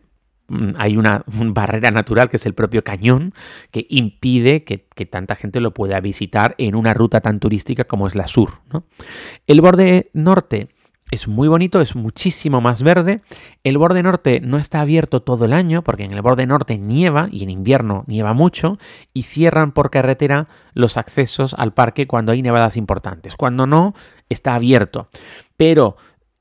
mm, 0.49 0.71
hay 0.79 0.97
una, 0.97 1.25
barrera 1.27 1.91
natural 1.91 2.31
que 2.31 2.37
es 2.37 2.47
el 2.47 2.55
propio 2.55 2.83
cañón 2.83 3.35
que 3.71 3.87
impide 3.91 4.65
que, 4.65 4.79
tanta 5.07 5.35
gente 5.35 5.61
lo 5.61 5.73
pueda 5.73 5.99
visitar 6.01 6.55
en 6.59 6.75
una 6.75 6.93
ruta 6.93 7.21
tan 7.21 7.39
turística 7.39 7.85
como 7.85 8.07
es 8.07 8.15
la 8.15 8.27
sur. 8.27 8.61
¿no? 8.73 8.85
El 9.47 9.61
borde 9.61 10.11
norte 10.13 10.69
es 11.11 11.29
muy 11.29 11.49
bonito, 11.49 11.81
es 11.81 11.97
muchísimo 11.97 12.61
más 12.61 12.83
verde. 12.83 13.21
El 13.65 13.79
borde 13.79 14.03
norte 14.03 14.41
no 14.41 14.59
está 14.59 14.81
abierto 14.81 15.21
todo 15.21 15.45
el 15.45 15.53
año 15.53 15.83
porque 15.83 16.05
en 16.05 16.13
el 16.13 16.23
borde 16.23 16.47
norte 16.47 16.79
nieva 16.79 17.29
y 17.31 17.43
en 17.43 17.51
invierno 17.51 18.05
nieva 18.07 18.33
mucho 18.33 18.79
y 19.13 19.23
cierran 19.23 19.73
por 19.73 19.91
carretera 19.91 20.49
los 20.73 20.97
accesos 20.97 21.55
al 21.55 21.75
parque 21.75 22.07
cuando 22.07 22.33
hay 22.33 22.43
nevadas 22.43 22.77
importantes. 22.77 23.37
Cuando 23.37 23.67
no, 23.67 23.95
está 24.29 24.55
abierto. 24.55 25.09
Pero 25.57 25.97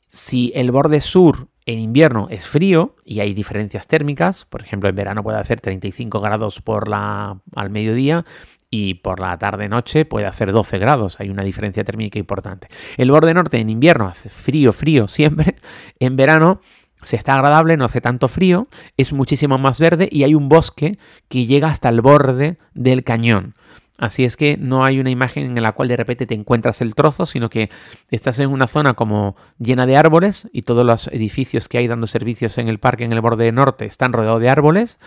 si 0.08 0.51
el 0.55 0.71
borde 0.71 1.01
sur 1.01 1.49
en 1.65 1.79
invierno 1.79 2.27
es 2.29 2.47
frío 2.47 2.95
y 3.05 3.19
hay 3.19 3.34
diferencias 3.34 3.88
térmicas, 3.88 4.45
por 4.45 4.62
ejemplo 4.62 4.89
en 4.89 4.95
verano 4.95 5.23
puede 5.23 5.39
hacer 5.39 5.62
35 5.62 6.19
grados 6.19 6.62
por 6.62 6.88
la, 6.88 7.39
al 7.55 7.69
mediodía 7.69 8.25
y 8.69 8.95
por 8.95 9.19
la 9.19 9.38
tarde-noche 9.38 10.05
puede 10.05 10.25
hacer 10.25 10.51
12 10.51 10.77
grados. 10.77 11.19
Hay 11.19 11.29
una 11.29 11.43
diferencia 11.43 11.84
térmica 11.84 12.19
importante. 12.19 12.67
El 12.97 13.12
borde 13.12 13.34
norte 13.34 13.58
en 13.58 13.69
invierno 13.69 14.08
hace 14.08 14.29
frío, 14.29 14.71
frío 14.73 15.08
siempre. 15.08 15.55
En 15.99 16.15
verano 16.15 16.62
se 17.01 17.15
está 17.15 17.34
agradable, 17.34 17.77
no 17.77 17.86
hace 17.86 18.01
tanto 18.01 18.27
frío, 18.27 18.67
es 18.97 19.13
muchísimo 19.13 19.58
más 19.58 19.79
verde 19.79 20.10
y 20.12 20.23
hay 20.23 20.36
un 20.36 20.49
bosque 20.49 20.97
que 21.29 21.45
llega 21.45 21.69
hasta 21.69 21.89
el 21.89 22.01
borde 22.01 22.58
del 22.73 23.03
cañón. 23.03 23.55
Así 23.99 24.23
es 24.23 24.38
que 24.38 24.55
no 24.55 24.86
hay 24.86 24.99
una 24.99 25.10
imagen 25.10 25.58
en 25.58 25.62
la 25.62 25.73
cual 25.73 25.89
de 25.89 25.97
repente 25.97 26.25
te 26.25 26.34
encuentras 26.34 26.79
el 26.79 26.95
trozo, 26.95 27.25
sino 27.25 27.49
que 27.49 27.69
estás 28.10 28.39
en 28.39 28.49
una 28.49 28.65
zona 28.65 28.93
como 28.93 29.36
llena 29.60 29.86
de 29.86 29.97
árboles 29.97 30.49
y 30.53 30.62
todos 30.62 30.86
los 30.86 31.08
edificios 31.08 31.67
que 31.67 31.79
hay 31.79 31.88
dando 31.88 32.08
servicios 32.08 32.58
en 32.58 32.69
el 32.69 32.79
parque 32.79 33.03
en 33.03 33.12
el 33.12 33.19
borde 33.19 33.51
norte 33.51 33.86
están 33.86 34.13
rodeados 34.13 34.39
de 34.39 34.49
árboles. 34.49 34.99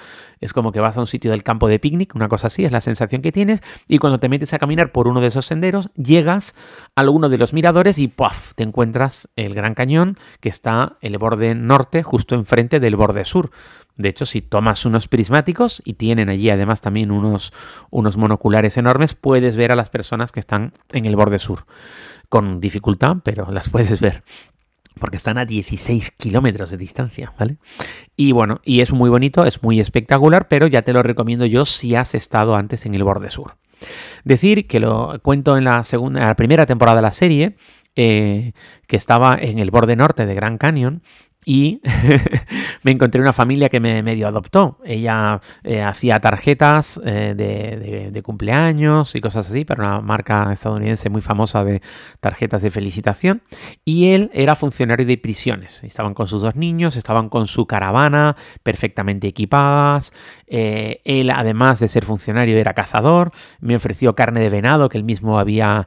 Es 0.43 0.53
como 0.53 0.73
que 0.73 0.81
vas 0.81 0.99
a 0.99 1.01
un 1.01 1.07
sitio 1.07 1.31
del 1.31 1.45
campo 1.45 1.69
de 1.69 1.79
picnic, 1.79 2.15
una 2.17 2.29
cosa 2.29 2.49
así, 2.49 2.65
es 2.65 2.73
la 2.73 2.81
sensación 2.81 3.23
que 3.23 3.31
tienes. 3.31 3.63
Y 3.89 3.99
cuando 3.99 4.19
te 4.19 4.29
metes 4.29 4.53
a 4.53 4.59
caminar 4.59 4.91
por 4.91 5.07
uno 5.07 5.21
de 5.21 5.29
esos 5.29 5.47
senderos, 5.47 5.89
llegas 5.95 6.57
a 6.97 7.01
alguno 7.01 7.29
de 7.29 7.39
los 7.39 7.53
miradores 7.53 7.99
y 7.99 8.09
¡puff! 8.09 8.53
te 8.55 8.65
encuentras 8.65 9.29
el 9.37 9.55
Gran 9.55 9.75
Cañón 9.75 10.17
que 10.41 10.49
está 10.49 10.97
en 11.01 11.13
el 11.13 11.19
borde 11.19 11.55
norte 11.55 12.03
justo 12.03 12.35
enfrente 12.35 12.81
del 12.81 12.97
borde 12.97 13.25
sur. 13.25 13.51
De 13.97 14.09
hecho, 14.09 14.27
si 14.27 14.43
tomas 14.43 14.85
unos 14.85 15.07
prismáticos 15.07 15.81
y 15.85 15.95
tienen 15.95 16.29
allí 16.29 16.51
además 16.51 16.81
también 16.81 17.13
unos, 17.13 17.53
unos 17.91 18.17
monoculares 18.17 18.77
enormes, 18.79 19.15
puedes 19.15 19.55
ver 19.55 19.71
a 19.71 19.77
las 19.77 19.91
personas 19.91 20.33
que 20.33 20.41
están 20.41 20.73
en 20.91 21.07
el 21.07 21.15
borde 21.15 21.39
sur. 21.39 21.67
Con 22.29 22.61
dificultad, 22.61 23.19
pero 23.23 23.51
las 23.53 23.69
puedes 23.69 24.01
ver 24.01 24.25
porque 24.99 25.17
están 25.17 25.39
a 25.39 25.45
16 25.45 26.13
kilómetros 26.13 26.71
de 26.71 26.77
distancia, 26.77 27.33
¿vale? 27.39 27.57
Y 28.17 28.33
bueno, 28.33 28.61
y 28.65 28.81
es 28.81 28.93
muy 28.93 29.11
bonito, 29.11 29.45
es 29.45 29.63
muy 29.63 29.81
espectacular, 29.81 30.49
pero 30.49 30.67
ya 30.67 30.83
te 30.83 30.93
lo 30.93 31.03
recomiendo 31.03 31.47
yo 31.47 31.65
si 31.65 31.95
has 31.95 32.15
estado 32.15 32.57
antes 32.57 32.87
en 32.87 32.95
el 32.95 33.05
borde 33.05 33.31
sur. 33.31 33.57
Decir 34.25 34.67
que 34.67 34.81
lo 34.81 35.19
cuento 35.23 35.57
en 35.57 35.65
la 35.65 35.83
segunda, 35.83 36.21
en 36.21 36.29
la 36.29 36.37
primera 36.37 36.67
temporada 36.67 36.97
de 36.97 37.03
la 37.03 37.13
serie, 37.13 37.57
eh, 37.97 38.53
que 38.87 38.97
estaba 38.97 39.37
en 39.39 39.59
el 39.59 39.71
borde 39.71 39.97
norte 39.97 40.27
de 40.27 40.35
Grand 40.35 40.59
Canyon 40.59 41.03
y 41.45 41.81
me 42.83 42.93
encontré 42.93 43.21
una 43.21 43.33
familia 43.33 43.69
que 43.69 43.81
me 43.81 44.03
medio 44.03 44.29
adoptó. 44.29 44.79
Ella 44.85 45.41
eh, 45.65 45.83
hacía 45.83 46.21
tarjetas 46.21 47.01
eh, 47.05 47.35
de, 47.37 48.23
cumpleaños 48.23 49.17
y 49.17 49.21
cosas 49.21 49.51
así 49.51 49.65
para 49.65 49.83
una 49.83 50.01
marca 50.01 50.53
estadounidense 50.53 51.11
muy 51.11 51.21
famosa 51.21 51.65
de 51.65 51.81
tarjetas 52.21 52.63
de 52.63 52.71
felicitación. 52.71 53.43
Y 53.85 54.11
él 54.11 54.31
era 54.33 54.55
funcionario 54.55 55.05
de 55.05 55.19
prisiones. 55.19 55.83
Estaban 55.83 56.15
con 56.15 56.29
sus 56.29 56.43
dos 56.43 56.55
niños, 56.55 56.95
estaban 56.95 57.29
con 57.29 57.49
su 57.49 57.67
caravana 57.67 58.37
perfectamente 58.63 59.27
equipadas. 59.27 60.13
Él, 60.47 61.31
además 61.31 61.81
de 61.81 61.89
ser 61.89 62.05
funcionario, 62.05 62.57
era 62.57 62.75
cazador. 62.75 63.33
Me 63.61 63.75
ofreció 63.75 64.15
carne 64.15 64.41
de 64.41 64.51
venado 64.51 64.89
que 64.89 64.99
él 64.99 65.05
mismo 65.05 65.41
había 65.41 65.87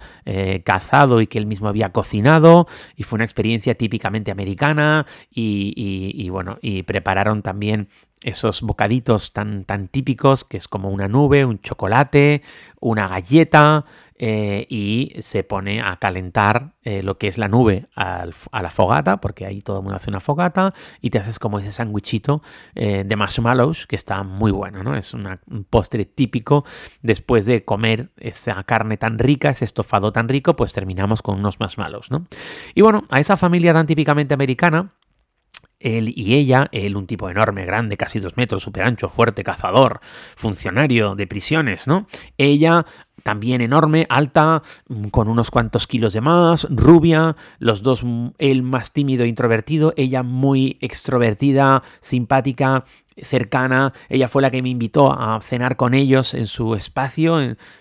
cazado 0.65 1.21
y 1.21 1.27
que 1.27 1.37
él 1.37 1.45
mismo 1.45 1.69
había 1.69 1.93
cocinado. 1.95 2.67
Y 2.95 3.03
fue 3.03 3.15
una 3.17 3.25
experiencia 3.25 3.73
típicamente 3.73 4.29
americana. 4.29 5.07
Y 5.31 6.29
bueno, 6.29 6.59
y 6.61 6.83
prepararon 6.83 7.41
también 7.41 7.89
esos 8.25 8.61
bocaditos 8.61 9.33
tan, 9.33 9.65
tan 9.65 9.87
típicos 9.87 10.43
que 10.43 10.57
es 10.57 10.67
como 10.67 10.89
una 10.89 11.07
nube, 11.07 11.45
un 11.45 11.59
chocolate, 11.59 12.41
una 12.79 13.07
galleta 13.07 13.85
eh, 14.17 14.65
y 14.69 15.13
se 15.19 15.43
pone 15.43 15.81
a 15.81 15.97
calentar 15.97 16.75
eh, 16.83 17.03
lo 17.03 17.17
que 17.17 17.27
es 17.27 17.37
la 17.37 17.49
nube 17.49 17.89
a 17.95 18.25
la 18.25 18.71
fogata, 18.71 19.19
porque 19.19 19.45
ahí 19.45 19.61
todo 19.61 19.77
el 19.77 19.83
mundo 19.83 19.97
hace 19.97 20.09
una 20.09 20.21
fogata 20.21 20.73
y 21.01 21.09
te 21.09 21.19
haces 21.19 21.37
como 21.37 21.59
ese 21.59 21.71
sándwichito 21.71 22.41
eh, 22.75 23.03
de 23.05 23.15
marshmallows 23.17 23.87
que 23.87 23.97
está 23.97 24.23
muy 24.23 24.51
bueno, 24.51 24.83
¿no? 24.83 24.95
Es 24.95 25.13
un 25.13 25.37
postre 25.69 26.05
típico 26.05 26.65
después 27.01 27.45
de 27.45 27.65
comer 27.65 28.11
esa 28.15 28.63
carne 28.63 28.95
tan 28.95 29.19
rica, 29.19 29.49
ese 29.49 29.65
estofado 29.65 30.13
tan 30.13 30.29
rico, 30.29 30.55
pues 30.55 30.71
terminamos 30.71 31.21
con 31.21 31.39
unos 31.39 31.59
marshmallows, 31.59 32.09
¿no? 32.09 32.25
Y 32.73 32.81
bueno, 32.81 33.03
a 33.09 33.19
esa 33.19 33.35
familia 33.35 33.73
tan 33.73 33.85
típicamente 33.85 34.33
americana, 34.33 34.93
él 35.79 36.13
y 36.15 36.35
ella, 36.35 36.67
él 36.71 36.95
un 36.95 37.05
tipo 37.05 37.29
enorme, 37.29 37.65
grande, 37.65 37.97
casi 37.97 38.19
dos 38.19 38.37
metros, 38.37 38.63
súper 38.63 38.83
ancho, 38.83 39.09
fuerte, 39.09 39.43
cazador, 39.43 39.99
funcionario 40.35 41.15
de 41.15 41.27
prisiones, 41.27 41.85
¿no? 41.85 42.07
Ella 42.37 42.85
también 43.25 43.61
enorme, 43.61 44.05
alta, 44.07 44.61
mm, 44.87 45.05
con 45.05 45.27
unos 45.27 45.49
cuantos 45.49 45.87
kilos 45.87 46.13
de 46.13 46.21
más, 46.21 46.67
rubia, 46.69 47.35
los 47.57 47.81
dos, 47.81 48.03
mm, 48.03 48.27
él 48.37 48.61
más 48.61 48.93
tímido 48.93 49.23
e 49.23 49.27
introvertido, 49.27 49.93
ella 49.97 50.21
muy 50.21 50.77
extrovertida, 50.79 51.81
simpática, 52.01 52.85
cercana, 53.17 53.93
ella 54.09 54.27
fue 54.27 54.43
la 54.43 54.51
que 54.51 54.61
me 54.61 54.69
invitó 54.69 55.11
a 55.11 55.41
cenar 55.41 55.75
con 55.75 55.95
ellos 55.95 56.35
en 56.35 56.45
su 56.45 56.75
espacio, 56.75 57.39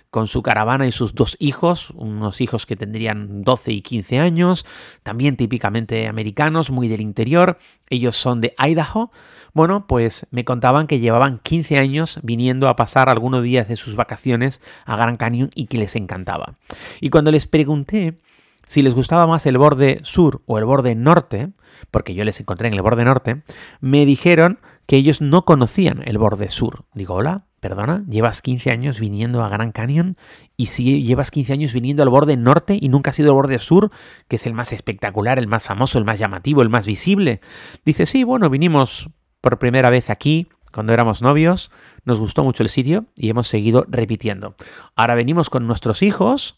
con 0.09 0.28
su 0.28 0.42
caravana 0.42 0.87
y 0.87 0.92
sus 0.92 1.14
dos 1.14 1.37
hijos, 1.40 1.90
unos 1.90 2.40
hijos 2.40 2.64
que 2.64 2.76
tendrían 2.76 3.42
12 3.42 3.72
y 3.72 3.83
15 3.83 4.20
años, 4.20 4.64
también 5.02 5.37
típicamente 5.37 6.09
americanos, 6.09 6.70
muy 6.70 6.88
del 6.88 7.02
interior, 7.02 7.59
ellos 7.90 8.16
son 8.16 8.40
de 8.40 8.54
Idaho. 8.59 9.11
Bueno, 9.54 9.86
pues 9.86 10.26
me 10.32 10.44
contaban 10.44 10.88
que 10.88 10.98
llevaban 10.98 11.38
15 11.38 11.78
años 11.78 12.18
viniendo 12.24 12.68
a 12.68 12.74
pasar 12.74 13.08
algunos 13.08 13.44
días 13.44 13.68
de 13.68 13.76
sus 13.76 13.94
vacaciones 13.94 14.60
a 14.84 14.96
Gran 14.96 15.16
Canyon 15.16 15.50
y 15.54 15.66
que 15.66 15.78
les 15.78 15.94
encantaba. 15.94 16.54
Y 17.00 17.10
cuando 17.10 17.30
les 17.30 17.46
pregunté 17.46 18.18
si 18.66 18.82
les 18.82 18.94
gustaba 18.94 19.26
más 19.26 19.46
el 19.46 19.56
borde 19.58 20.00
sur 20.02 20.42
o 20.46 20.58
el 20.58 20.64
borde 20.64 20.96
norte, 20.96 21.50
porque 21.92 22.14
yo 22.14 22.24
les 22.24 22.40
encontré 22.40 22.66
en 22.66 22.74
el 22.74 22.82
borde 22.82 23.04
norte, 23.04 23.42
me 23.80 24.04
dijeron 24.06 24.58
que 24.86 24.96
ellos 24.96 25.20
no 25.20 25.44
conocían 25.44 26.02
el 26.04 26.18
borde 26.18 26.48
sur. 26.48 26.84
Digo, 26.92 27.14
hola, 27.14 27.44
perdona, 27.60 28.04
llevas 28.08 28.42
15 28.42 28.72
años 28.72 28.98
viniendo 28.98 29.44
a 29.44 29.48
Gran 29.48 29.70
Canyon 29.70 30.16
y 30.56 30.66
si 30.66 31.04
llevas 31.04 31.30
15 31.30 31.52
años 31.52 31.72
viniendo 31.72 32.02
al 32.02 32.08
borde 32.08 32.36
norte 32.36 32.76
y 32.80 32.88
nunca 32.88 33.10
has 33.10 33.18
ido 33.20 33.30
al 33.30 33.36
borde 33.36 33.58
sur, 33.60 33.90
que 34.26 34.36
es 34.36 34.46
el 34.46 34.54
más 34.54 34.72
espectacular, 34.72 35.38
el 35.38 35.46
más 35.46 35.64
famoso, 35.64 35.98
el 35.98 36.04
más 36.04 36.18
llamativo, 36.18 36.62
el 36.62 36.70
más 36.70 36.86
visible. 36.86 37.40
Dice, 37.84 38.06
sí, 38.06 38.24
bueno, 38.24 38.50
vinimos 38.50 39.08
por 39.44 39.59
primera 39.59 39.90
vez 39.90 40.09
aquí 40.09 40.48
cuando 40.72 40.94
éramos 40.94 41.20
novios, 41.20 41.70
nos 42.07 42.18
gustó 42.18 42.42
mucho 42.44 42.62
el 42.62 42.70
sitio 42.70 43.04
y 43.14 43.28
hemos 43.28 43.46
seguido 43.46 43.85
repitiendo. 43.90 44.57
Ahora 44.96 45.14
venimos 45.14 45.50
con 45.50 45.66
nuestros 45.66 46.02
hijos 46.02 46.57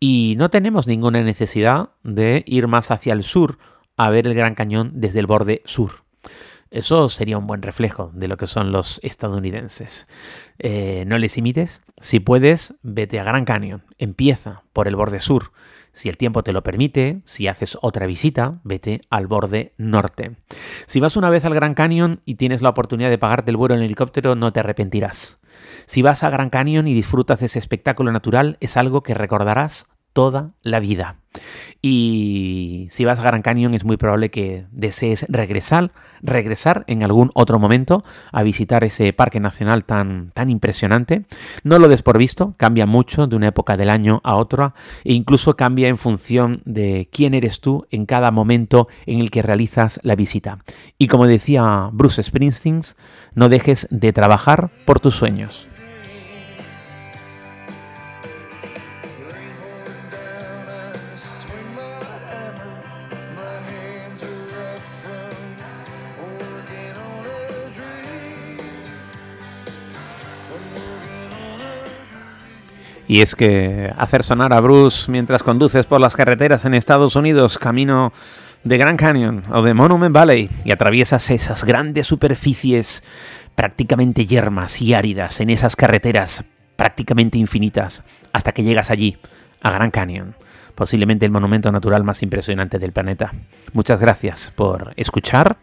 y 0.00 0.34
no 0.38 0.48
tenemos 0.48 0.86
ninguna 0.86 1.22
necesidad 1.22 1.90
de 2.02 2.42
ir 2.46 2.66
más 2.66 2.90
hacia 2.90 3.12
el 3.12 3.24
sur 3.24 3.58
a 3.98 4.08
ver 4.08 4.26
el 4.26 4.32
Gran 4.32 4.54
Cañón 4.54 4.92
desde 4.94 5.20
el 5.20 5.26
borde 5.26 5.60
sur. 5.66 5.90
Eso 6.70 7.10
sería 7.10 7.36
un 7.36 7.46
buen 7.46 7.60
reflejo 7.60 8.10
de 8.14 8.26
lo 8.26 8.38
que 8.38 8.46
son 8.46 8.72
los 8.72 9.00
estadounidenses. 9.04 10.08
Eh, 10.58 11.04
no 11.06 11.18
les 11.18 11.36
imites. 11.36 11.82
Si 11.98 12.20
puedes, 12.20 12.76
vete 12.82 13.20
a 13.20 13.24
Gran 13.24 13.44
Canyon. 13.44 13.84
Empieza 13.98 14.62
por 14.72 14.88
el 14.88 14.96
borde 14.96 15.20
sur. 15.20 15.52
Si 15.94 16.08
el 16.08 16.16
tiempo 16.16 16.42
te 16.42 16.52
lo 16.52 16.62
permite, 16.62 17.22
si 17.24 17.46
haces 17.46 17.78
otra 17.80 18.06
visita, 18.06 18.60
vete 18.64 19.00
al 19.10 19.28
borde 19.28 19.72
norte. 19.78 20.36
Si 20.86 21.00
vas 21.00 21.16
una 21.16 21.30
vez 21.30 21.44
al 21.44 21.54
Gran 21.54 21.74
Canyon 21.74 22.20
y 22.24 22.34
tienes 22.34 22.62
la 22.62 22.70
oportunidad 22.70 23.10
de 23.10 23.18
pagarte 23.18 23.52
el 23.52 23.56
vuelo 23.56 23.76
en 23.76 23.82
helicóptero, 23.82 24.34
no 24.34 24.52
te 24.52 24.60
arrepentirás. 24.60 25.40
Si 25.86 26.02
vas 26.02 26.24
a 26.24 26.30
Gran 26.30 26.50
Canyon 26.50 26.88
y 26.88 26.94
disfrutas 26.94 27.40
de 27.40 27.46
ese 27.46 27.60
espectáculo 27.60 28.10
natural, 28.10 28.58
es 28.60 28.76
algo 28.76 29.02
que 29.02 29.14
recordarás 29.14 29.86
toda 30.14 30.52
la 30.62 30.80
vida. 30.80 31.16
Y 31.82 32.86
si 32.90 33.04
vas 33.04 33.18
a 33.18 33.24
Gran 33.24 33.42
Canyon 33.42 33.74
es 33.74 33.84
muy 33.84 33.98
probable 33.98 34.30
que 34.30 34.64
desees 34.70 35.26
regresar, 35.28 35.92
regresar 36.22 36.84
en 36.86 37.04
algún 37.04 37.30
otro 37.34 37.58
momento 37.58 38.02
a 38.32 38.42
visitar 38.42 38.84
ese 38.84 39.12
parque 39.12 39.40
nacional 39.40 39.84
tan, 39.84 40.30
tan 40.32 40.48
impresionante. 40.48 41.26
No 41.62 41.78
lo 41.78 41.88
des 41.88 42.00
por 42.00 42.16
visto, 42.16 42.54
cambia 42.56 42.86
mucho 42.86 43.26
de 43.26 43.36
una 43.36 43.48
época 43.48 43.76
del 43.76 43.90
año 43.90 44.22
a 44.24 44.36
otra 44.36 44.74
e 45.04 45.12
incluso 45.12 45.56
cambia 45.56 45.88
en 45.88 45.98
función 45.98 46.62
de 46.64 47.10
quién 47.12 47.34
eres 47.34 47.60
tú 47.60 47.86
en 47.90 48.06
cada 48.06 48.30
momento 48.30 48.88
en 49.04 49.20
el 49.20 49.30
que 49.30 49.42
realizas 49.42 50.00
la 50.02 50.14
visita. 50.14 50.60
Y 50.96 51.08
como 51.08 51.26
decía 51.26 51.90
Bruce 51.92 52.22
Springsteen, 52.22 52.80
no 53.34 53.50
dejes 53.50 53.88
de 53.90 54.12
trabajar 54.14 54.70
por 54.86 55.00
tus 55.00 55.16
sueños. 55.16 55.68
Y 73.06 73.20
es 73.20 73.34
que 73.34 73.92
hacer 73.98 74.22
sonar 74.22 74.52
a 74.52 74.60
Bruce 74.60 75.10
mientras 75.10 75.42
conduces 75.42 75.86
por 75.86 76.00
las 76.00 76.16
carreteras 76.16 76.64
en 76.64 76.74
Estados 76.74 77.16
Unidos 77.16 77.58
camino 77.58 78.12
de 78.64 78.78
Grand 78.78 78.98
Canyon 78.98 79.44
o 79.52 79.62
de 79.62 79.74
Monument 79.74 80.14
Valley 80.14 80.50
y 80.64 80.72
atraviesas 80.72 81.30
esas 81.30 81.64
grandes 81.64 82.06
superficies 82.06 83.04
prácticamente 83.54 84.26
yermas 84.26 84.80
y 84.80 84.94
áridas 84.94 85.40
en 85.40 85.50
esas 85.50 85.76
carreteras 85.76 86.44
prácticamente 86.76 87.38
infinitas 87.38 88.04
hasta 88.32 88.52
que 88.52 88.64
llegas 88.64 88.90
allí, 88.90 89.18
a 89.60 89.70
Grand 89.70 89.92
Canyon, 89.92 90.34
posiblemente 90.74 91.24
el 91.24 91.32
monumento 91.32 91.70
natural 91.70 92.04
más 92.04 92.22
impresionante 92.22 92.78
del 92.78 92.92
planeta. 92.92 93.32
Muchas 93.72 94.00
gracias 94.00 94.52
por 94.54 94.92
escuchar 94.96 95.56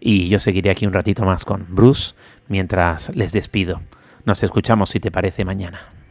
y 0.00 0.28
yo 0.28 0.38
seguiré 0.38 0.70
aquí 0.70 0.86
un 0.86 0.92
ratito 0.92 1.24
más 1.24 1.44
con 1.44 1.66
Bruce 1.68 2.14
mientras 2.48 3.14
les 3.14 3.32
despido. 3.32 3.80
Nos 4.24 4.42
escuchamos 4.42 4.90
si 4.90 5.00
te 5.00 5.10
parece 5.10 5.44
mañana. 5.44 6.03